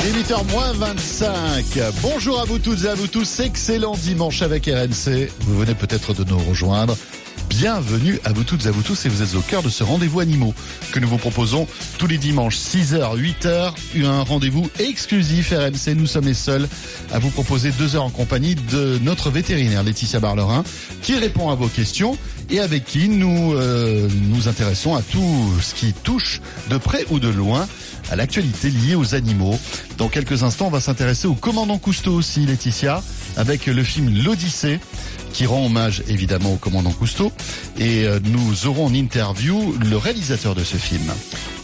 [0.02, 1.66] Il est 8h moins 25.
[2.02, 3.42] Bonjour à vous toutes et à vous tous.
[3.42, 5.30] Excellent dimanche avec RMC.
[5.42, 6.96] Vous venez peut-être de nous rejoindre.
[7.50, 9.84] Bienvenue à vous toutes et à vous tous et vous êtes au cœur de ce
[9.84, 10.54] rendez-vous animaux
[10.94, 13.74] que nous vous proposons tous les dimanches 6h, 8h.
[14.06, 15.96] Un rendez-vous exclusif RMC.
[15.96, 16.70] Nous sommes les seuls
[17.12, 20.64] à vous proposer deux heures en compagnie de notre vétérinaire Laetitia Barlerin
[21.02, 22.18] qui répond à vos questions
[22.50, 27.20] et avec qui nous euh, nous intéressons à tout ce qui touche de près ou
[27.20, 27.68] de loin
[28.10, 29.58] à l'actualité liée aux animaux.
[29.98, 33.04] Dans quelques instants, on va s'intéresser au commandant Cousteau aussi, Laetitia,
[33.38, 34.80] avec le film L'Odyssée
[35.34, 37.32] qui rend hommage évidemment au commandant Cousteau.
[37.78, 41.14] Et euh, nous aurons en interview le réalisateur de ce film.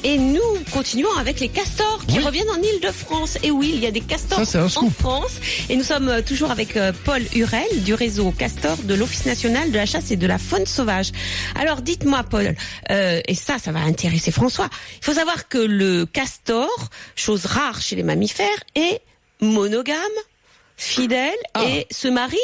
[0.03, 0.39] Et nous
[0.71, 2.23] continuons avec les castors qui Oui.
[2.23, 3.39] reviennent en Ile-de-France.
[3.41, 4.89] Et oui, il y a des castors Ça, en.
[4.91, 5.31] France.
[5.67, 9.71] Et nous sommes euh, toujours avec euh, Paul Hurel du réseau Castor de l'Office national
[9.71, 11.11] de la chasse et de la faune sauvage.
[11.59, 12.55] Alors dites-moi Paul,
[12.91, 14.69] euh, et ça, ça va intéresser François.
[15.01, 16.69] Il faut savoir que le castor,
[17.15, 19.01] chose rare chez les mammifères, est
[19.41, 19.95] monogame,
[20.77, 21.63] fidèle Ah.
[21.67, 22.37] et se marie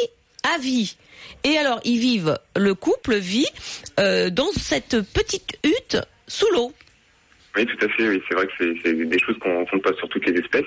[0.43, 0.95] à vie.
[1.43, 3.47] Et alors, ils vivent, le couple vit
[3.99, 6.71] euh, dans cette petite hutte sous l'eau.
[7.55, 8.07] Oui, tout à fait.
[8.07, 10.63] Oui, c'est vrai que c'est des choses qu'on rencontre pas sur toutes les espèces,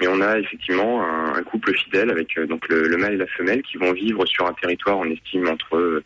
[0.00, 3.18] mais on a effectivement un, un couple fidèle avec euh, donc le, le mâle et
[3.18, 6.02] la femelle qui vont vivre sur un territoire, on estime entre euh,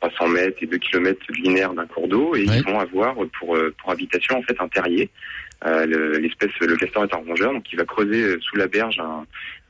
[0.00, 2.58] 300 mètres et 2 km linéaires d'un cours d'eau, et Ouais.
[2.58, 5.08] ils vont avoir pour euh, pour habitation en fait un terrier.
[5.66, 8.68] Euh, le- L'espèce, le castor est un rongeur, donc il va creuser euh, sous la
[8.68, 9.26] berge un,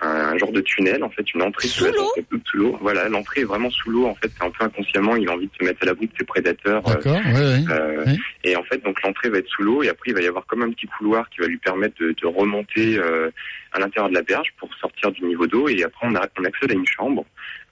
[0.07, 2.13] un, genre de tunnel, en fait, une entrée Sous la l'eau
[2.45, 2.79] sous l'eau.
[2.83, 4.05] Voilà, l'entrée est vraiment sous l'eau.
[4.07, 6.13] En fait, c'est un peu inconsciemment, il a envie de se mettre à l'abri de
[6.19, 6.87] ses prédateurs.
[6.91, 7.65] euh, D'accord, ouais, ouais.
[7.71, 8.05] euh.
[8.45, 10.45] Et en fait, donc l'entrée va être sous l'eau et après il va y avoir
[10.45, 13.31] comme un petit couloir qui va lui permettre de, de remonter euh,
[13.73, 16.45] à l'intérieur de la berge pour sortir du niveau d'eau et après on, a, on
[16.45, 17.25] accède à une chambre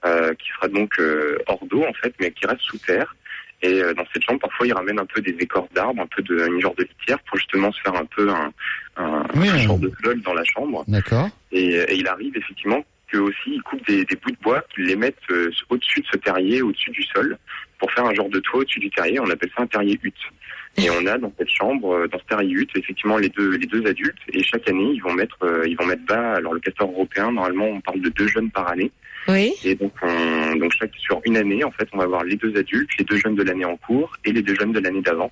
[0.05, 3.15] euh, qui sera donc euh, hors d'eau en fait, mais qui reste sous terre.
[3.63, 6.21] Et euh, dans cette chambre, parfois, il ramène un peu des écorces d'arbres, un peu
[6.21, 8.53] de une genre de litière pour justement se faire un peu un,
[8.97, 9.57] un, Oui, un euh.
[9.57, 10.83] genre de sol dans la chambre.
[10.87, 11.29] D'accord.
[11.51, 14.85] Et, et il arrive effectivement que aussi il coupe des, des bouts de bois qu'il
[14.85, 17.37] les mettent euh, au-dessus de ce terrier, au-dessus du sol,
[17.79, 19.19] pour faire un genre de toit au-dessus du terrier.
[19.19, 20.13] On appelle ça un terrier hutte.
[20.79, 23.65] Et on a dans cette chambre, euh, dans ce terrier hutte, effectivement les deux les
[23.65, 24.19] deux adultes.
[24.33, 26.33] Et chaque année, ils vont mettre euh, ils vont mettre bas.
[26.33, 28.91] Alors le castor européen, normalement, on parle de deux jeunes par année.
[29.27, 29.53] Oui.
[29.63, 32.55] Et donc, on, donc chaque sur une année, en fait, on va avoir les deux
[32.57, 35.31] adultes, les deux jeunes de l'année en cours et les deux jeunes de l'année d'avant.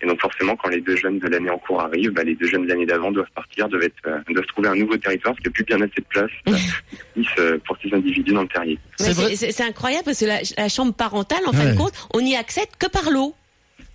[0.00, 2.46] Et donc forcément, quand les deux jeunes de l'année en cours arrivent, bah, les deux
[2.46, 5.42] jeunes de l'année d'avant doivent partir, doivent, être, euh, doivent trouver un nouveau territoire parce
[5.42, 8.42] qu'il n'y a plus bien assez de place euh, pour six, euh, pour individus dans
[8.42, 8.78] le terrier.
[8.96, 12.68] C'est incroyable parce que la, la chambre parentale, en fin de compte, on n'y accède
[12.78, 13.34] que par l'eau.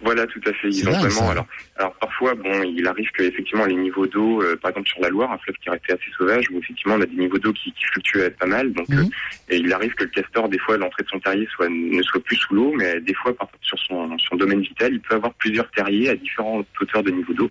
[0.04, 0.68] Voilà, tout à fait.
[0.68, 1.26] Ils C'est ont dingue, vraiment.
[1.28, 1.32] ça.
[1.32, 5.00] Alors, alors parfois, bon, il arrive que effectivement les niveaux d'eau, euh, par exemple sur
[5.02, 7.54] la Loire, un fleuve qui restait assez sauvage, où effectivement on a des niveaux d'eau
[7.54, 8.74] qui, qui fluctuent pas mal.
[8.74, 9.00] Donc, Mhm.
[9.00, 9.04] euh,
[9.50, 12.02] et il arrive que le castor, des fois, à l'entrée de son terrier, soit ne
[12.04, 15.16] soit plus sous l'eau, mais des fois, par, sur son, son domaine vital, il peut
[15.16, 17.50] avoir plusieurs terriers à différentes hauteurs de niveau d'eau,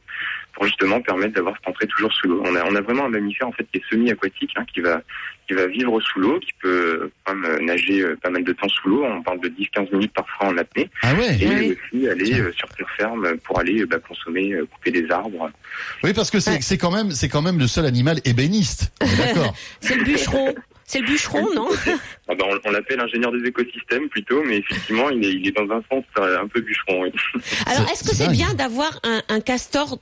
[0.54, 2.42] pour justement permettre d'avoir cette entrée toujours sous l'eau.
[2.44, 5.00] On a, on a vraiment un mammifère en fait qui est semi-aquatique, hein, qui va
[5.48, 6.68] qui va vivre sous l'eau, qui peut
[7.02, 9.04] euh, quand même, euh, nager euh, pas mal de temps sous l'eau.
[9.04, 11.36] On parle de 10-15 minutes parfois en apnée Ah ouais.
[11.40, 11.76] et Oui.
[11.96, 12.38] aussi aller Tiens.
[12.44, 15.50] euh, sur terre ferme pour aller bah, consommer, euh, couper des arbres.
[16.04, 16.58] Oui, parce que c'est Ouais.
[16.60, 18.92] c'est quand même c'est quand même le seul animal ébéniste.
[19.00, 19.54] D'accord.
[19.80, 20.54] C'est le bûcheron.
[20.84, 21.68] C'est le bûcheron, non
[22.28, 25.52] Ah bah, on on l'appelle ingénieur des écosystèmes plutôt, mais effectivement, il est, il est
[25.56, 27.02] dans un sens un peu bûcheron.
[27.02, 27.12] Oui.
[27.66, 29.98] Alors, est-ce que c'est bien d'avoir un, un castor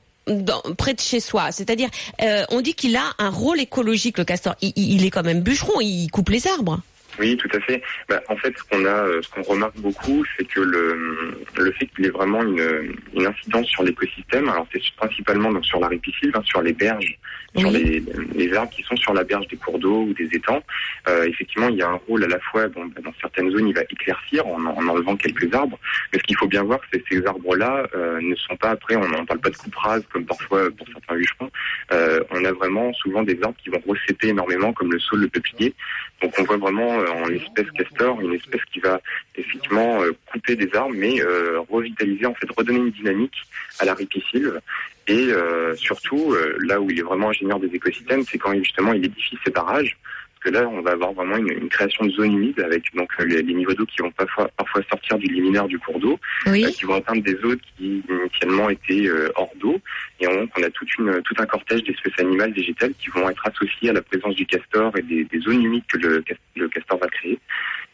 [0.77, 1.89] près de chez soi C'est-à-dire,
[2.21, 4.55] euh, on dit qu'il a un rôle écologique, le castor.
[4.61, 6.79] Il est quand même bûcheron, il coupe les arbres.
[7.21, 7.83] Oui, tout à fait.
[8.09, 11.71] Bah, en fait, ce qu'on a, euh, ce qu'on remarque beaucoup, c'est que le, le
[11.73, 14.49] fait qu'il ait vraiment une, une incidence sur l'écosystème.
[14.49, 17.19] Alors, c'est principalement donc sur la ripisylve, hein, sur les berges,
[17.55, 18.03] sur les,
[18.33, 20.63] les arbres qui sont sur la berge des cours d'eau ou des étangs.
[21.09, 23.67] Euh, effectivement, il y a un rôle à la fois, bon, bah, dans certaines zones,
[23.67, 25.77] il va éclaircir en, en enlevant quelques arbres.
[26.11, 28.95] Mais ce qu'il faut bien voir, c'est que ces arbres-là euh, ne sont pas après.
[28.95, 31.51] On ne parle pas de coupe rase comme parfois pour certains bûcherons.
[31.91, 35.27] Euh, on a vraiment souvent des arbres qui vont recéper énormément, comme le saule, le
[35.27, 35.75] peuplier.
[36.23, 38.99] Donc on voit vraiment en l'espèce castor une espèce qui va
[39.35, 43.35] effectivement euh, couper des arbres, mais euh, revitaliser, en fait, redonner une dynamique
[43.79, 44.59] à la ripisylve.
[45.07, 49.05] Et euh, surtout, là où il est vraiment ingénieur des écosystèmes, c'est quand justement il
[49.05, 49.97] édifie ses barrages.
[50.43, 53.25] Que là, on va avoir vraiment une, une création de zones humides avec donc euh,
[53.25, 56.65] les, les niveaux d'eau qui vont parfois, parfois sortir du liminaire du cours d'eau Oui.
[56.65, 59.79] euh, qui vont atteindre des zones qui initialement étaient euh, hors d'eau.
[60.19, 63.47] Et on, on a toute une, tout un cortège d'espèces animales, végétales qui vont être
[63.47, 66.23] associées à la présence du castor et des, des zones humides que le,
[66.55, 67.37] le castor va créer.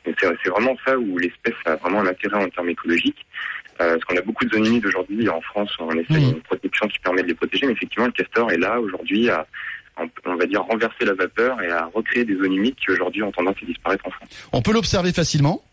[0.05, 3.25] C'est c'est vraiment ça où l'espèce a vraiment un intérêt en termes écologiques.
[3.81, 6.87] Euh, parce qu'on a beaucoup de zones humides aujourd'hui en France, on essaie une protection
[6.87, 9.45] qui permet de les protéger, mais effectivement le castor est là aujourd'hui à,
[10.25, 13.31] on va dire, renverser la vapeur et à recréer des zones humides qui aujourd'hui ont
[13.31, 14.29] tendance à disparaître en France.
[14.53, 15.63] On peut l'observer facilement?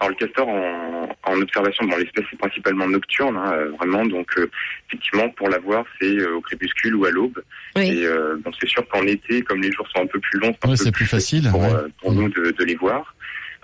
[0.00, 4.28] Alors le castor en, en observation, bon l'espèce est principalement nocturne, hein, euh, vraiment, donc
[4.38, 4.48] euh,
[4.86, 7.42] effectivement pour la voir c'est euh, au crépuscule ou à l'aube.
[7.74, 7.88] Oui.
[7.88, 10.54] Et euh, donc c'est sûr qu'en été, comme les jours sont un peu plus longs,
[10.64, 11.48] Ouais, c'est plus facile.
[11.50, 11.72] pour, ouais.
[11.72, 13.16] euh, pour nous de, de les voir.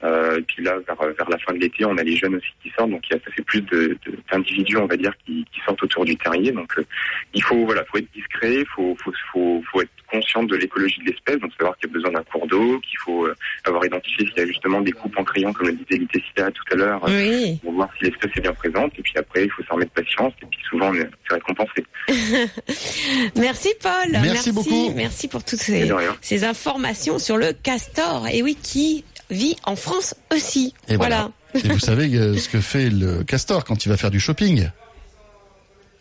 [0.05, 2.49] Euh, et puis là, vers, vers la fin de l'été, on a les jeunes aussi
[2.63, 5.13] qui sortent, donc il y a, ça fait plus de- de- d'individus, on va dire,
[5.25, 6.53] qui, qui sortent autour du terrier.
[6.53, 6.85] Donc euh,
[7.33, 11.01] il faut, voilà, faut être discret, il faut, faut, faut, faut être conscient de l'écologie
[11.01, 13.85] de l'espèce, donc savoir qu'il y a besoin d'un cours d'eau, qu'il faut euh, avoir
[13.87, 16.75] identifié s'il y a justement des coupes en crayon, comme le disait Litessia tout à
[16.75, 17.59] l'heure, Oui.
[17.63, 18.93] pour voir si l'espèce est bien présente.
[18.99, 21.85] Et puis après, il faut s'en remettre patience, et puis souvent, on est- c'est récompensé.
[23.37, 24.11] Merci Paul.
[24.13, 24.93] Merci beaucoup.
[24.95, 25.91] Merci pour toutes ces,
[26.21, 28.27] ces informations sur le castor.
[28.33, 30.75] Et oui, qui vit en France aussi.
[30.89, 31.31] Et voilà.
[31.55, 34.69] Et vous savez euh, ce que fait le castor quand il va faire du shopping?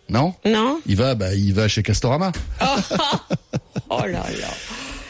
[0.09, 0.33] Non?
[0.45, 2.31] Non Il va, bah, il va chez Castorama.
[3.89, 4.49] Oh là là.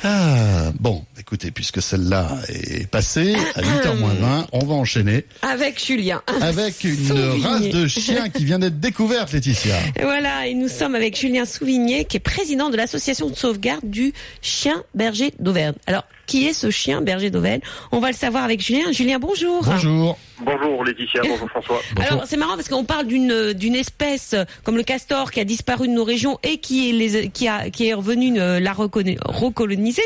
[0.04, 5.82] Ah, bon, écoutez, puisque celle-là est passée à 8h moins 20, on va enchaîner Avec
[5.84, 6.22] Julien.
[6.42, 7.48] avec une Souvigné.
[7.48, 9.76] race de chiens qui vient d'être découverte, Laetitia.
[9.96, 13.86] Et Voilà, et nous sommes avec Julien Souvigné, qui est président de l'association de sauvegarde
[13.90, 15.76] du chien berger d'Auvergne.
[15.88, 17.62] Alors, qui est ce chien berger d'Auvergne?
[17.92, 18.92] On va le savoir avec Julien.
[18.92, 19.64] Julien, bonjour.
[19.64, 20.18] Bonjour.
[20.42, 21.80] Bonjour Laetitia, bonjour François.
[21.98, 25.46] Alors c'est marrant parce qu'on parle d'une d'une espèce euh, comme le castor qui a
[25.46, 28.74] disparu de nos régions et qui est les, qui a qui est revenu euh, la
[28.74, 30.02] recoloniser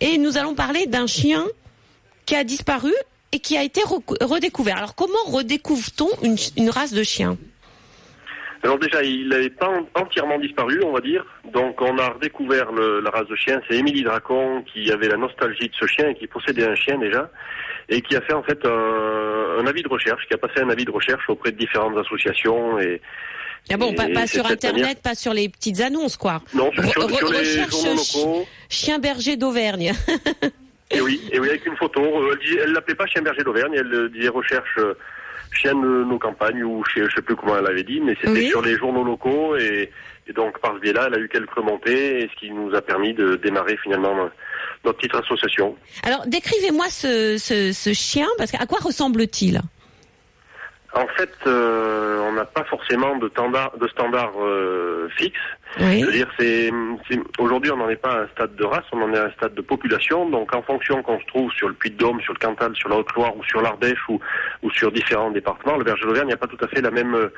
[0.00, 1.44] et nous allons parler d'un chien
[2.26, 2.92] qui a disparu
[3.32, 3.80] et qui a été
[4.20, 4.76] redécouvert.
[4.78, 7.36] Alors comment redécouvre-t-on une, une race de chien?
[8.64, 11.24] Alors déjà, il n'avait pas en- entièrement disparu, on va dire.
[11.52, 13.60] Donc on a redécouvert le- la race de chien.
[13.68, 16.96] C'est Émilie Dracon qui avait la nostalgie de ce chien et qui possédait un chien
[16.98, 17.28] déjà
[17.88, 20.70] et qui a fait en fait un, un avis de recherche, qui a passé un
[20.70, 23.00] avis de recherche auprès de différentes associations et
[23.70, 26.40] Ah bon, pas, sur internet, manière- pas sur les petites annonces quoi.
[26.54, 28.46] non sur, sur- sur les recherche journaux locaux.
[28.72, 29.92] Chien berger d'Auvergne.
[30.90, 32.00] Et oui, et oui, avec une photo.
[32.02, 34.94] Euh, Elle elle l'appelait pas chien berger d'Auvergne, elle euh, disait recherche euh,
[35.52, 38.30] chien de nos campagnes ou je je sais plus comment elle avait dit, mais c'était
[38.32, 38.48] Oui.
[38.48, 39.90] sur les journaux locaux et,
[40.26, 42.80] et donc par ce biais-là, elle a eu quelques remontées et ce qui nous a
[42.80, 44.14] permis de démarrer finalement
[44.84, 45.76] notre petite association.
[46.02, 49.60] Alors décrivez-moi ce, ce, ce chien parce qu'à quoi ressemble-t-il?
[50.94, 55.38] En fait, euh, on n'a pas forcément de standard, de standard euh, fixe.
[55.80, 56.00] Oui.
[56.00, 56.70] Je veux dire, c'est,
[57.38, 59.30] aujourd'hui, on n'en est pas à un stade de race, on en est à un
[59.32, 60.28] stade de population.
[60.28, 63.36] Donc, en fonction qu'on se trouve sur le Puy-de-Dôme, sur le Cantal, sur la Haute-Loire
[63.36, 64.18] ou sur l'Ardèche ou,
[64.62, 67.28] ou sur différents départements, le berger d'Auvergne n'a pas tout à fait la même euh,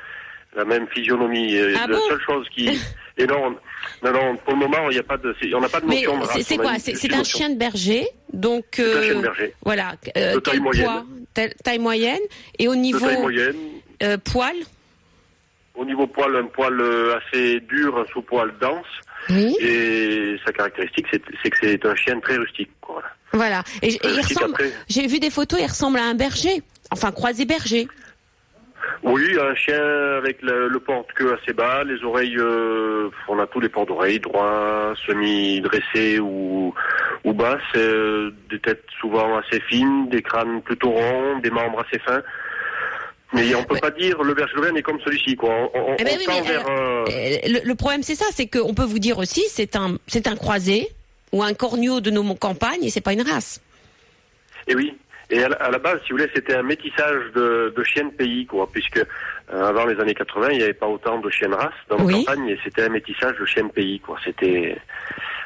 [0.57, 1.57] la même physionomie.
[1.59, 2.69] Ah la bon seule chose qui,
[3.19, 3.57] et non,
[4.05, 5.97] non, non, pour le moment, il n'y a pas de, on n'a pas de Mais
[6.03, 6.41] notion de race.
[6.43, 9.55] c'est- a quoi C'est un chien de berger, donc C'est un euh, chien de berger.
[9.65, 10.85] voilà, euh, De taille moyenne.
[10.87, 12.21] poids Taille- taille moyenne
[12.59, 13.57] et au De niveau taille moyenne.
[14.05, 14.55] euh, poil.
[15.75, 18.87] Au niveau poil, un poil euh, assez dur, un sous-poil dense.
[19.31, 19.57] Oui.
[19.61, 22.71] Et sa caractéristique, c'est que c'est un chien très rustique.
[22.81, 23.63] quoi, Voilà.
[23.63, 23.65] Voilà.
[23.83, 24.55] Et, et il Rustique ressemble.
[24.55, 24.73] après.
[24.89, 26.63] J'ai vu des photos, il ressemble à un berger.
[26.93, 27.89] Enfin, croisé berger.
[29.03, 29.83] Oui, un chien
[30.19, 34.21] avec le, le porte-queue assez bas, les oreilles, euh, on a tous les ports d'oreilles,
[34.21, 36.75] droits, semi-dressés ou,
[37.25, 41.99] ou basses, euh, des têtes souvent assez fines, des crânes plutôt ronds, des membres assez
[42.01, 42.23] fins.
[43.35, 43.81] Mais on peut Ouais.
[43.81, 45.51] pas dire le berger d'Auvergne est comme celui-ci, quoi.
[45.51, 48.15] On, on, Eh ben on oui, tend mais, vers un- Euh, le, le problème, c'est
[48.15, 50.89] ça, c'est qu'on peut vous dire aussi, c'est un, c'est un croisé
[51.33, 53.61] ou un corneau de nos campagnes et c'est pas une race.
[54.69, 54.95] Et oui.
[55.31, 58.05] Et à la, à la base, si vous voulez, c'était un métissage de, de chiens
[58.05, 61.31] de pays, quoi, puisque euh, avant les années 80, il n'y avait pas autant de
[61.31, 62.25] chiens de race dans nos Oui.
[62.25, 64.19] campagnes, et c'était un métissage de chiens de pays, quoi.
[64.23, 64.77] C'était,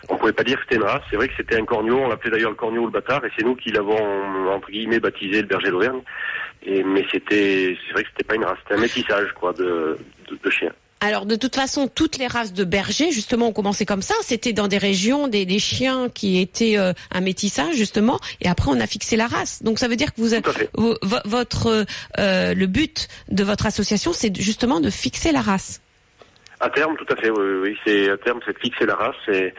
[0.08, 1.02] on pouvait pas dire que c'était une race.
[1.10, 1.96] C'est vrai que c'était un corneau.
[2.00, 4.98] On l'appelait d'ailleurs le corneau ou le bâtard, et c'est nous qui l'avons entre guillemets
[5.00, 6.00] baptisé le berger d'Auvergne.
[6.70, 9.98] Et mais c'était, c'est vrai que c'était pas une race, c'était un métissage, quoi, de,
[10.30, 10.72] de, de chiens.
[11.00, 14.14] Alors de toute façon, toutes les races de bergers, justement, ont commencé comme ça.
[14.20, 18.70] C'était dans des régions, des, des chiens qui étaient euh, un métissage, justement, et après
[18.70, 19.62] on a fixé la race.
[19.62, 21.86] Donc ça veut dire que vous, votre,
[22.18, 25.80] euh, le but de votre association, c'est justement de fixer la race.
[26.60, 27.78] À terme, tout à fait, oui, oui, oui.
[27.86, 29.54] c'est à terme, c'est de fixer la race et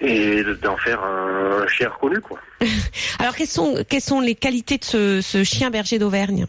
[0.00, 2.38] et d'en faire un, un chien reconnu, quoi.
[3.18, 6.46] Alors quelles sont, quelles sont les qualités de ce, ce chien berger d'Auvergne?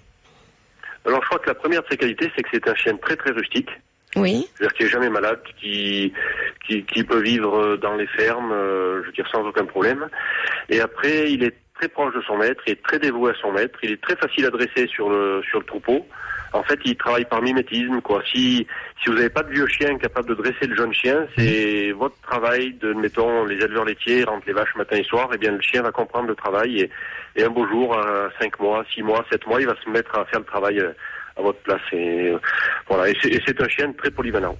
[1.05, 3.15] Alors je crois que la première de ses qualités, c'est que c'est un chien très
[3.15, 3.69] très rustique,
[4.15, 4.47] Oui.
[4.55, 6.11] c'est-à-dire qui est jamais malade, qui,
[6.67, 10.07] qui qui peut vivre dans les fermes, euh, je veux dire sans aucun problème.
[10.69, 13.51] Et après, il est très proche de son maître, il est très dévoué à son
[13.51, 16.07] maître, il est très facile à dresser sur le sur le troupeau.
[16.53, 18.21] En fait, il travaille par mimétisme, quoi.
[18.31, 18.65] Si
[19.01, 22.19] si vous n'avez pas de vieux chien capable de dresser le jeune chien, c'est votre
[22.21, 25.61] travail de, mettons, les éleveurs laitiers rentrent les vaches matin et soir, et bien le
[25.61, 26.89] chien va comprendre le travail et,
[27.35, 30.17] et un beau jour, à 5 mois, 6 mois, 7 mois, il va se mettre
[30.17, 30.91] à faire le travail euh,
[31.37, 31.81] à votre place.
[31.91, 32.39] Et euh,
[32.87, 34.57] voilà, et c'est et c'est un chien très polyvalent.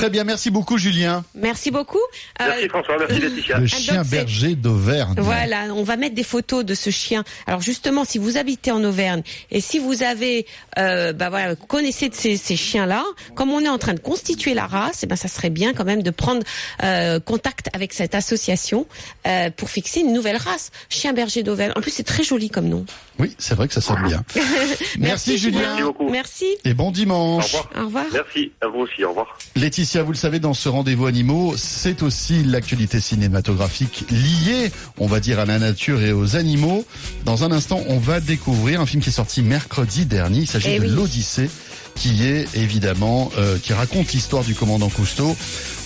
[0.00, 1.22] Très bien, merci beaucoup Julien.
[1.34, 1.98] Merci beaucoup.
[2.40, 3.58] Euh, Merci François, merci Laetitia.
[3.58, 5.16] Le donc, chien berger d'Auvergne.
[5.18, 7.22] Voilà, on va mettre des photos de ce chien.
[7.46, 10.46] Alors justement, si vous habitez en Auvergne et si vous avez,
[10.78, 14.54] euh, bah voilà, connaissez de ces, ces chiens-là, comme on est en train de constituer
[14.54, 16.44] la race, eh ben ça serait bien quand même de prendre
[16.82, 18.86] euh, contact avec cette association
[19.26, 21.72] euh, pour fixer une nouvelle race, chien berger d'Auvergne.
[21.76, 22.86] En plus, c'est très joli comme nom.
[23.18, 24.24] Oui, c'est vrai que ça sonne bien.
[24.98, 25.60] Merci, Julien.
[25.60, 26.08] Merci beaucoup.
[26.08, 26.46] Merci.
[26.64, 27.44] Et bon Au dimanche.
[27.52, 27.68] revoir.
[27.76, 28.04] Au revoir.
[28.14, 29.36] Merci, à vous aussi, au revoir.
[29.56, 35.18] Laetitia, vous le savez, dans ce rendez-vous animaux, c'est aussi l'actualité cinématographique liée, on va
[35.20, 36.84] dire, à la nature et aux animaux.
[37.24, 40.40] Dans un instant, on va découvrir un film qui est sorti mercredi dernier.
[40.40, 40.90] Il s'agit Eh de oui.
[40.90, 41.50] l'Odyssée,
[41.96, 45.36] qui est évidemment euh, qui raconte l'histoire du commandant Cousteau.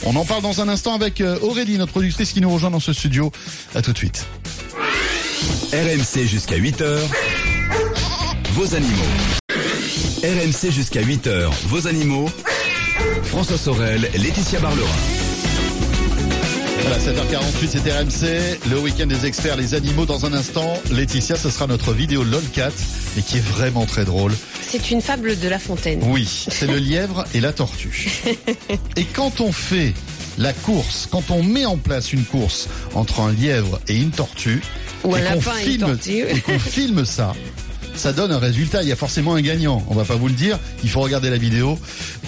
[0.05, 2.81] On en parle dans un instant avec euh, Aurélie, notre productrice qui nous rejoint dans
[2.81, 3.33] ce studio.
[3.75, 4.27] À tout de suite.
[5.73, 6.99] RMC jusqu'à 8h.
[8.53, 8.93] Vos animaux.
[10.23, 11.51] RMC jusqu'à 8h.
[11.69, 12.29] Vos animaux.
[13.25, 14.89] François Sorel, Laetitia Barlerin.
[16.83, 20.75] Voilà, 7h48, c'était RMC, le week-end des experts, les animaux dans un instant.
[20.91, 22.73] Laetitia, ce sera notre vidéo LOLCAT,
[23.17, 24.33] et qui est vraiment très drôle.
[24.61, 26.01] C'est une fable de La Fontaine.
[26.05, 28.11] Oui, c'est le lièvre et la tortue.
[28.97, 29.95] Et quand on fait
[30.37, 34.61] la course, quand on met en place une course entre un lièvre et une tortue,
[35.05, 36.25] Ou un et qu'on lapin et une filme, tortue.
[36.29, 37.33] et qu'on filme ça,
[37.95, 38.83] ça donne un résultat.
[38.83, 39.85] Il y a forcément un gagnant.
[39.89, 40.59] On va pas vous le dire.
[40.83, 41.79] Il faut regarder la vidéo.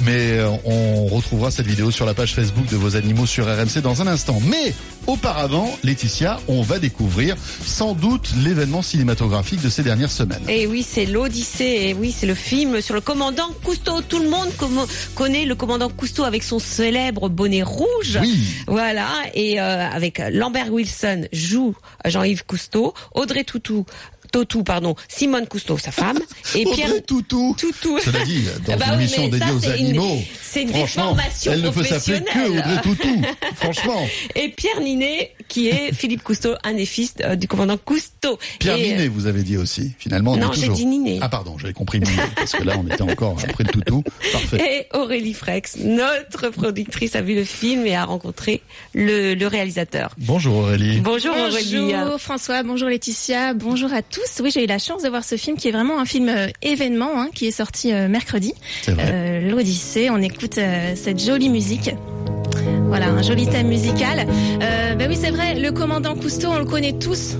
[0.04, 3.80] Mais euh, on retrouvera cette vidéo sur la page Facebook de vos animaux sur RMC
[3.82, 4.40] dans un instant.
[4.48, 4.74] Mais
[5.06, 10.42] auparavant, Laetitia, on va découvrir sans doute l'événement cinématographique de ces dernières semaines.
[10.48, 11.78] Et oui, c'est l'Odyssée.
[11.88, 14.02] Et oui, c'est le film sur le commandant Cousteau.
[14.02, 14.48] Tout le monde
[15.14, 18.18] connaît le commandant Cousteau avec son célèbre bonnet rouge.
[18.20, 18.38] Oui.
[18.66, 19.08] Voilà.
[19.34, 21.74] Et euh, avec Lambert Wilson joue
[22.04, 23.84] Jean-Yves Cousteau, Audrey Toutou.
[24.36, 26.18] Totou, pardon, Simone Cousteau, sa femme,
[26.54, 27.56] et Audrey Pierre Toutou.
[27.58, 27.98] Toutou.
[28.04, 30.68] Cela dit, dans Ah bah une oui, émission dédiée aux c'est une- animaux, c'est une
[30.68, 32.58] franchement, déformation elle ne peut s'appeler que professionnelle.
[32.60, 33.22] Audrey Toutou.
[33.54, 38.38] franchement, Et Pierre Ninet, qui est Philippe Cousteau, un des fils euh, du commandant Cousteau.
[38.58, 39.92] Pierre Et, Ninet, vous avez dit aussi.
[39.98, 40.76] Finalement, on Non, j'ai toujours.
[40.76, 41.18] dit Ninet.
[41.20, 44.02] Ah pardon, j'avais compris Ninet, parce que là, on était encore après le toutou.
[44.32, 44.86] Parfait.
[44.92, 48.62] Et Aurélie Frex, notre productrice, a vu le film et a rencontré
[48.94, 50.14] le, le réalisateur.
[50.18, 51.00] Bonjour Aurélie.
[51.00, 51.92] Bonjour, Aurélie.
[51.92, 54.40] Bonjour François, bonjour Laetitia, bonjour à tous.
[54.42, 56.48] Oui, j'ai eu la chance de voir ce film qui est vraiment un film euh,
[56.62, 58.54] événement hein, qui est sorti euh, mercredi.
[58.82, 59.04] C'est vrai.
[59.06, 61.90] Euh, L'Odyssée, on écoute euh, cette jolie musique.
[62.88, 64.26] Voilà, un joli thème musical.
[64.62, 67.36] Euh, ben oui, c'est vrai, le commandant Cousteau, on le connaît tous.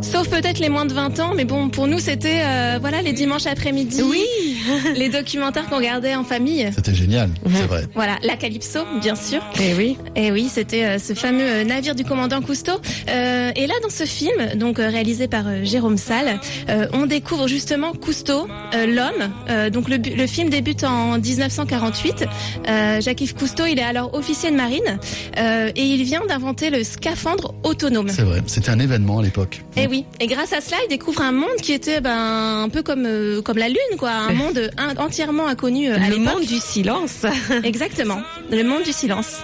[0.00, 3.12] Sauf peut-être les moins de 20 ans, mais bon, pour nous, c'était euh, voilà les
[3.12, 4.22] dimanches après-midi, Oui.
[4.96, 6.68] les documentaires qu'on regardait en famille.
[6.74, 7.84] C'était génial, c'est vrai.
[7.94, 9.40] Voilà, la Calypso, bien sûr.
[9.60, 9.96] Et oui.
[10.16, 12.72] Et oui, c'était euh, ce fameux euh, navire du commandant Cousteau.
[13.08, 17.06] Euh, et là, dans ce film, donc euh, réalisé par euh, Jérôme Salle, euh, on
[17.06, 19.30] découvre justement Cousteau, euh, l'homme.
[19.50, 22.24] Euh, donc le, le film débute en 1948.
[22.68, 24.98] Euh, Jacques-Yves Cousteau, il est alors officier de marine
[25.38, 28.08] euh, et il vient d'inventer le scaphandre autonome.
[28.08, 28.42] C'est vrai.
[28.46, 29.62] C'était un événement à l'époque.
[29.76, 32.82] Et oui, et grâce à cela, il découvre un monde qui était ben un peu
[32.82, 36.44] comme euh, comme la lune, quoi, un monde un- entièrement inconnu euh, à Le monde
[36.44, 37.24] du silence.
[37.64, 38.20] Exactement,
[38.50, 39.38] le monde du silence.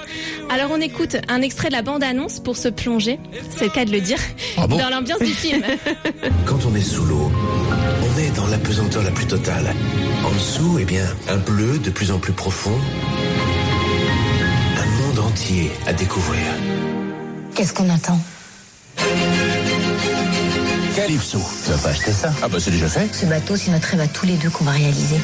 [0.51, 3.19] Alors on écoute un extrait de la bande-annonce pour se plonger,
[3.57, 4.19] c'est le cas de le dire,
[4.59, 4.77] Ah bon?
[4.79, 5.63] Dans l'ambiance du film.
[6.47, 7.31] Quand on est sous l'eau,
[8.03, 9.75] on est dans l'apesanteur la plus totale.
[10.25, 12.79] En dessous, eh bien, un bleu de plus en plus profond.
[14.77, 16.43] Un monde entier à découvrir.
[17.55, 18.19] Qu'est-ce qu'on attend
[20.95, 21.41] Calypso.
[21.65, 22.33] Tu vas pas acheter ça?
[22.41, 23.13] Ah bah c'est déjà fait.
[23.13, 25.17] Ce bateau, c'est notre rêve à tous les deux qu'on va réaliser.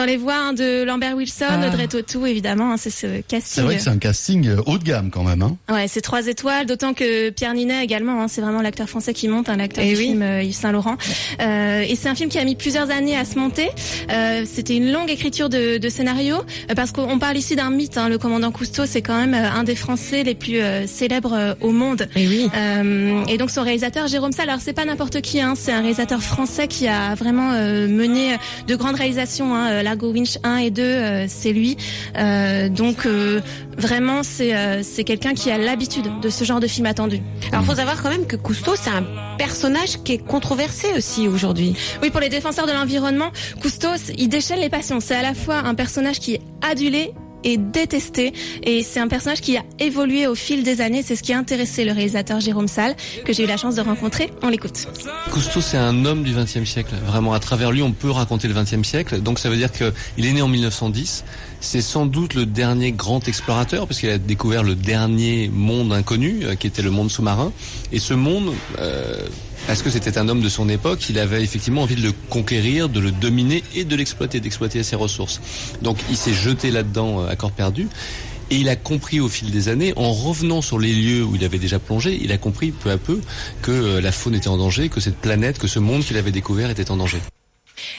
[0.00, 1.66] Entend les voix hein, de Lambert Wilson, Ah.
[1.68, 3.64] Audrey Tautou, évidemment, hein, c'est ce C'est casting.
[3.64, 5.42] vrai que c'est un casting euh, haut de gamme quand même.
[5.42, 5.56] Hein.
[5.70, 9.28] Ouais, c'est trois étoiles, d'autant que Pierre Ninet également, hein, c'est vraiment l'acteur français qui
[9.28, 10.06] monte, un l'acteur Eh du oui.
[10.08, 10.96] film euh, Yves Saint Laurent.
[11.42, 13.68] Euh, et c'est un film qui a mis plusieurs années à se monter.
[14.10, 16.36] Euh, C'était une longue écriture de, de scénario,
[16.70, 17.98] euh, parce qu'on parle ici d'un mythe.
[17.98, 21.54] Hein, le commandant Cousteau, c'est quand même un des Français les plus euh, célèbres euh,
[21.60, 22.08] au monde.
[22.16, 22.48] Et oui.
[22.56, 25.80] Euh, et donc son réalisateur Jérôme Salle, alors c'est pas n'importe qui, hein, c'est un
[25.80, 28.36] réalisateur français qui a vraiment euh, mené
[28.66, 29.54] de grandes réalisations.
[29.90, 31.76] Largo Winch 1 et 2, euh, c'est lui.
[32.16, 33.40] Euh, donc euh,
[33.76, 34.52] vraiment c'est
[34.84, 37.20] c'est quelqu'un qui a l'habitude de ce genre de film attendu.
[37.50, 39.04] Alors, faut savoir quand même que Cousteau, c'est un
[39.36, 41.74] personnage qui est controversé aussi aujourd'hui.
[42.02, 45.00] Oui, pour les défenseurs de l'environnement, Cousteau, il déchaîne les passions.
[45.00, 47.12] C'est à la fois un personnage qui est adulé
[47.44, 51.22] et détesté et c'est un personnage qui a évolué au fil des années c'est ce
[51.22, 54.48] qui a intéressé le réalisateur Jérôme Salle que j'ai eu la chance de rencontrer on
[54.48, 54.86] l'écoute
[55.30, 56.94] Cousteau, c'est un homme du XXe siècle.
[57.06, 59.20] Vraiment, à travers lui, on peut raconter le XXe siècle.
[59.20, 61.24] Donc, ça veut dire qu'il est né en 1910.
[61.60, 66.40] C'est sans doute le dernier grand explorateur, parce qu'il a découvert le dernier monde inconnu,
[66.42, 67.52] euh, qui était le monde sous-marin.
[67.92, 69.26] Et ce monde, euh,
[69.66, 72.88] parce que c'était un homme de son époque, il avait effectivement envie de le conquérir,
[72.88, 75.40] de le dominer et de l'exploiter, d'exploiter ses ressources.
[75.82, 77.88] Donc, il s'est jeté là-dedans euh, à corps perdu.
[78.50, 81.44] Et il a compris au fil des années, en revenant sur les lieux où il
[81.44, 83.20] avait déjà plongé, il a compris peu à peu
[83.62, 86.32] que euh, la faune était en danger, que cette planète, que ce monde qu'il avait
[86.32, 87.20] découvert était en danger.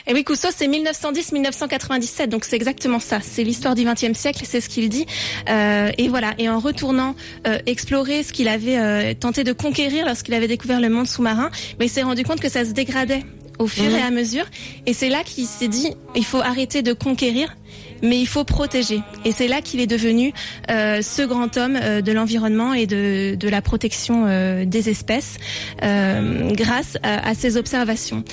[0.07, 3.19] Et oui, Cousteau, c'est 1910-1997, donc c'est exactement ça.
[3.21, 5.05] C'est l'histoire du XXe siècle, c'est ce qu'il dit.
[5.49, 6.33] Euh, et voilà.
[6.37, 7.15] Et en retournant
[7.47, 11.51] euh, explorer ce qu'il avait euh, tenté de conquérir lorsqu'il avait découvert le monde sous-marin,
[11.79, 13.23] mais il s'est rendu compte que ça se dégradait
[13.59, 14.45] au fur et à mesure.
[14.85, 17.55] Et c'est là qu'il s'est dit, il faut arrêter de conquérir
[18.01, 19.01] mais il faut protéger.
[19.25, 20.33] Et c'est là qu'il est devenu
[20.69, 25.37] euh, ce grand homme euh, de l'environnement et de, de la protection euh, des espèces
[25.81, 28.23] grâce à, ses observations.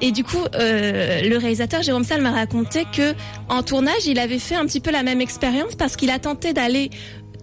[0.00, 3.14] Et du coup, le réalisateur Jérôme Salle m'a raconté que
[3.48, 6.52] en tournage, il avait fait un petit peu la même expérience parce qu'il a tenté
[6.52, 6.90] d'aller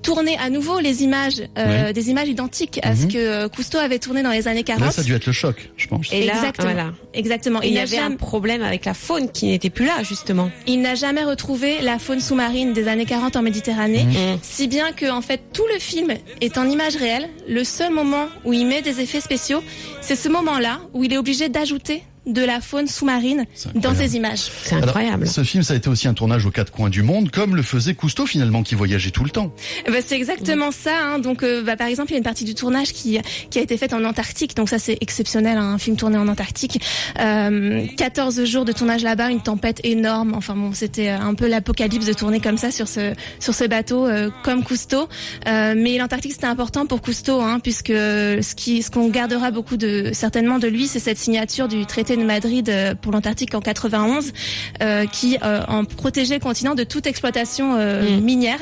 [0.02, 1.94] tourner à nouveau les images, euh, Ouais.
[1.94, 3.12] des images identiques à ce Mhm.
[3.12, 4.86] que euh, Cousteau avait tourné dans les années 40.
[4.86, 6.12] Là, ça a dû être le choc, je pense.
[6.12, 6.72] Et là, Exactement.
[6.74, 6.92] voilà.
[7.14, 7.62] Exactement.
[7.62, 10.04] Et il y n'a avait jamais- un problème avec la faune qui n'était plus là,
[10.04, 10.50] justement.
[10.68, 14.40] Il n'a jamais retrouvé la faune sous-marine des années 40 en Méditerranée, Mhm.
[14.42, 17.30] si bien que en fait tout le film est en image réelle.
[17.48, 19.64] Le seul moment où il met des effets spéciaux,
[20.02, 23.46] c'est ce moment-là où il est obligé d'ajouter de la faune sous-marine
[23.76, 24.52] dans ses images.
[24.64, 25.28] C'est Alors, incroyable.
[25.28, 27.64] ce film, ça a été aussi un tournage aux quatre coins du monde, comme le
[27.64, 29.54] faisait Cousteau finalement, qui voyageait tout le temps.
[29.88, 30.92] Bah, c'est exactement ça.
[31.02, 31.20] Hein.
[31.20, 33.20] Donc, euh, bah, par exemple, il y a une partie du tournage qui
[33.50, 34.56] qui a été faite en Antarctique.
[34.56, 36.82] Donc ça, c'est exceptionnel, hein, un film tourné en Antarctique.
[37.20, 40.34] Euh, 14 jours de tournage là-bas, une tempête énorme.
[40.36, 43.66] Enfin bon, c'était euh, un peu l'apocalypse de tourner comme ça sur ce sur ce
[43.66, 45.08] bateau, euh, comme Cousteau.
[45.48, 49.78] Euh, mais l'Antarctique, c'était important pour Cousteau, hein, puisque ce qui ce qu'on gardera beaucoup
[49.78, 53.62] de certainement de lui, c'est cette signature du traité de Madrid euh, pour l'Antarctique en
[53.62, 54.34] 91,
[54.82, 58.60] euh, qui euh, en protégeait le continent de toute exploitation euh, minière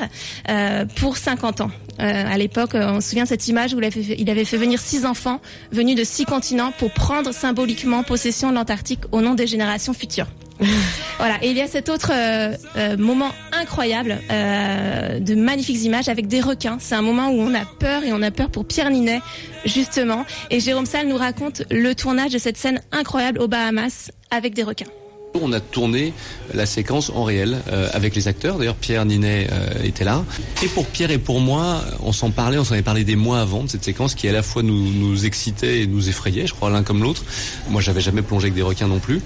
[0.96, 1.70] pour 50 ans.
[1.98, 4.56] À l'époque, on se souvient de cette image où il avait, fait, il avait fait
[4.56, 5.40] venir six enfants
[5.70, 10.26] venus de six continents pour prendre symboliquement possession de l'Antarctique au nom des générations futures.
[11.18, 11.42] voilà.
[11.42, 16.26] Et il y a cet autre euh, euh, moment incroyable euh, de magnifiques images avec
[16.26, 16.78] des requins.
[16.80, 19.20] C'est un moment où on a peur et on a peur pour Pierre Ninet
[19.64, 20.24] justement.
[20.50, 24.62] Et Jérôme Salle nous raconte le tournage de cette scène incroyable aux Bahamas avec des
[24.62, 24.86] requins.
[25.34, 26.12] On a tourné
[26.52, 28.58] la séquence en réel euh, avec les acteurs.
[28.58, 30.24] D'ailleurs, Pierre Ninet euh, était là.
[30.64, 33.40] Et pour Pierre et pour moi, on s'en parlait, on s'en avait parlé des mois
[33.40, 36.68] avant de cette séquence qui à la fois nous, excitait et nous effrayait, je crois,
[36.68, 37.24] l'un comme l'autre.
[37.68, 39.20] Moi, j'avais jamais plongé avec des requins non plus.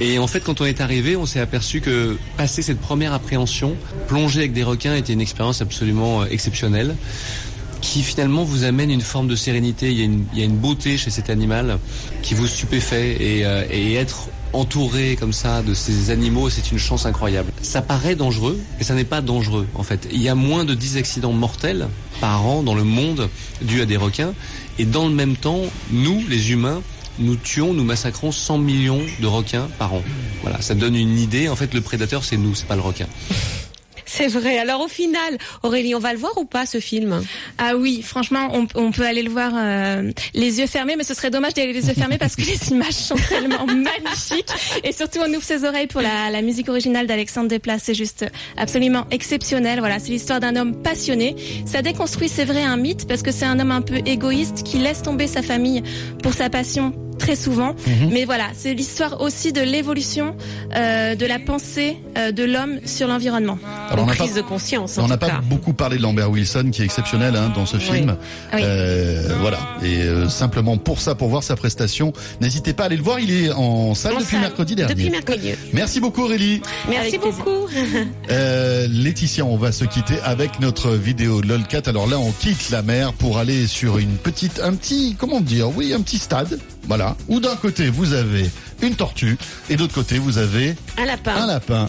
[0.00, 3.76] Et en fait, quand on est arrivé, on s'est aperçu que passer cette première appréhension,
[4.08, 6.96] plonger avec des requins était une expérience absolument euh, exceptionnelle
[7.82, 9.90] qui finalement vous amène une forme de sérénité.
[9.90, 11.78] Il y a une, beauté chez cet animal
[12.22, 16.78] qui vous stupéfait et, euh, et être entouré comme ça de ces animaux, c'est une
[16.78, 17.52] chance incroyable.
[17.62, 20.08] Ça paraît dangereux, mais ça n'est pas dangereux en fait.
[20.12, 21.88] Il y a moins de 10 accidents mortels
[22.20, 23.28] par an dans le monde
[23.62, 24.34] dus à des requins
[24.78, 26.82] et dans le même temps, nous les humains,
[27.18, 30.02] nous tuons, nous massacrons 100 millions de requins par an.
[30.42, 31.48] Voilà, ça donne une idée.
[31.48, 33.06] En fait, le prédateur, c'est nous, c'est pas le requin.
[34.12, 34.58] C'est vrai.
[34.58, 37.24] Alors au final, Aurélie, on va le voir ou pas ce film?
[37.56, 41.30] Ah oui, franchement, on, peut aller le voir euh, les yeux fermés, mais ce serait
[41.30, 44.50] dommage d'y aller les yeux fermés parce que les images sont tellement magnifiques.
[44.84, 47.78] Et surtout, on ouvre ses oreilles pour la, la musique originale d'Alexandre Desplat.
[47.78, 48.26] C'est juste
[48.58, 49.78] absolument exceptionnel.
[49.78, 51.34] Voilà, c'est l'histoire d'un homme passionné.
[51.64, 54.76] Ça déconstruit, c'est vrai, un mythe parce que c'est un homme un peu égoïste qui
[54.76, 55.82] laisse tomber sa famille
[56.22, 56.92] pour sa passion
[57.22, 57.74] très souvent.
[57.86, 58.10] Mhm.
[58.12, 60.34] Mais voilà, c'est l'histoire aussi de l'évolution
[60.74, 63.58] euh, de la pensée euh, de l'homme sur l'environnement.
[63.90, 66.30] Alors, on n'a Prise pas- de conscience, en On n'a pas beaucoup parlé de Lambert
[66.30, 68.16] Wilson, qui est exceptionnel hein, dans ce film.
[68.52, 68.60] Oui.
[68.62, 69.58] Euh, voilà.
[69.82, 73.20] Et euh, simplement pour ça, pour voir sa prestation, n'hésitez pas à aller le voir.
[73.20, 74.94] Il est en salle En depuis salle, mercredi dernier.
[74.94, 75.50] Depuis mercredi.
[75.72, 76.60] Merci beaucoup Aurélie.
[76.88, 77.50] Merci Avec beaucoup.
[78.30, 81.82] Euh, Laetitia, on va se quitter avec notre vidéo LOLCAT.
[81.86, 85.68] Alors là, on quitte la mer pour aller sur une petite, un petit, comment dire,
[85.76, 86.58] oui, un petit stade.
[86.88, 87.16] Voilà.
[87.28, 88.50] Où d'un côté, vous avez
[88.82, 89.36] une tortue
[89.70, 91.34] et de l'autre côté, vous avez Un lapin.
[91.36, 91.88] un lapin.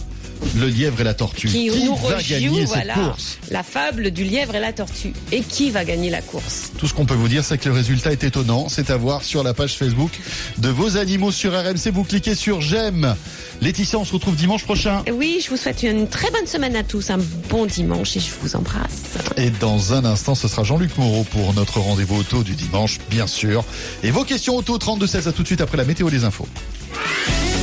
[0.56, 1.48] Le lièvre et la tortue.
[1.48, 5.12] qui, nous va rejoue, gagner voilà, cette course la fable du lièvre et la tortue.
[5.32, 7.74] Et qui va gagner la course Tout ce qu'on peut vous dire, c'est que le
[7.74, 8.68] résultat est étonnant.
[8.68, 10.10] C'est à voir sur la page Facebook
[10.58, 11.90] de vos animaux sur RMC.
[11.92, 13.14] Vous cliquez sur j'aime.
[13.60, 15.02] Laetitia, on se retrouve dimanche prochain.
[15.06, 17.18] Et Oui, je vous souhaite une très bonne semaine à tous, un
[17.48, 19.02] bon dimanche et je vous embrasse.
[19.36, 23.26] Et dans un instant, ce sera Jean-Luc Moreau pour notre rendez-vous auto du dimanche, bien
[23.26, 23.64] sûr.
[24.02, 26.48] Et vos questions auto 32 16 à tout de suite après la météo des infos.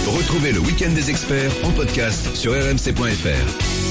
[0.08, 3.72] Retrouvez le week-end des experts en podcast sur rmc.fr.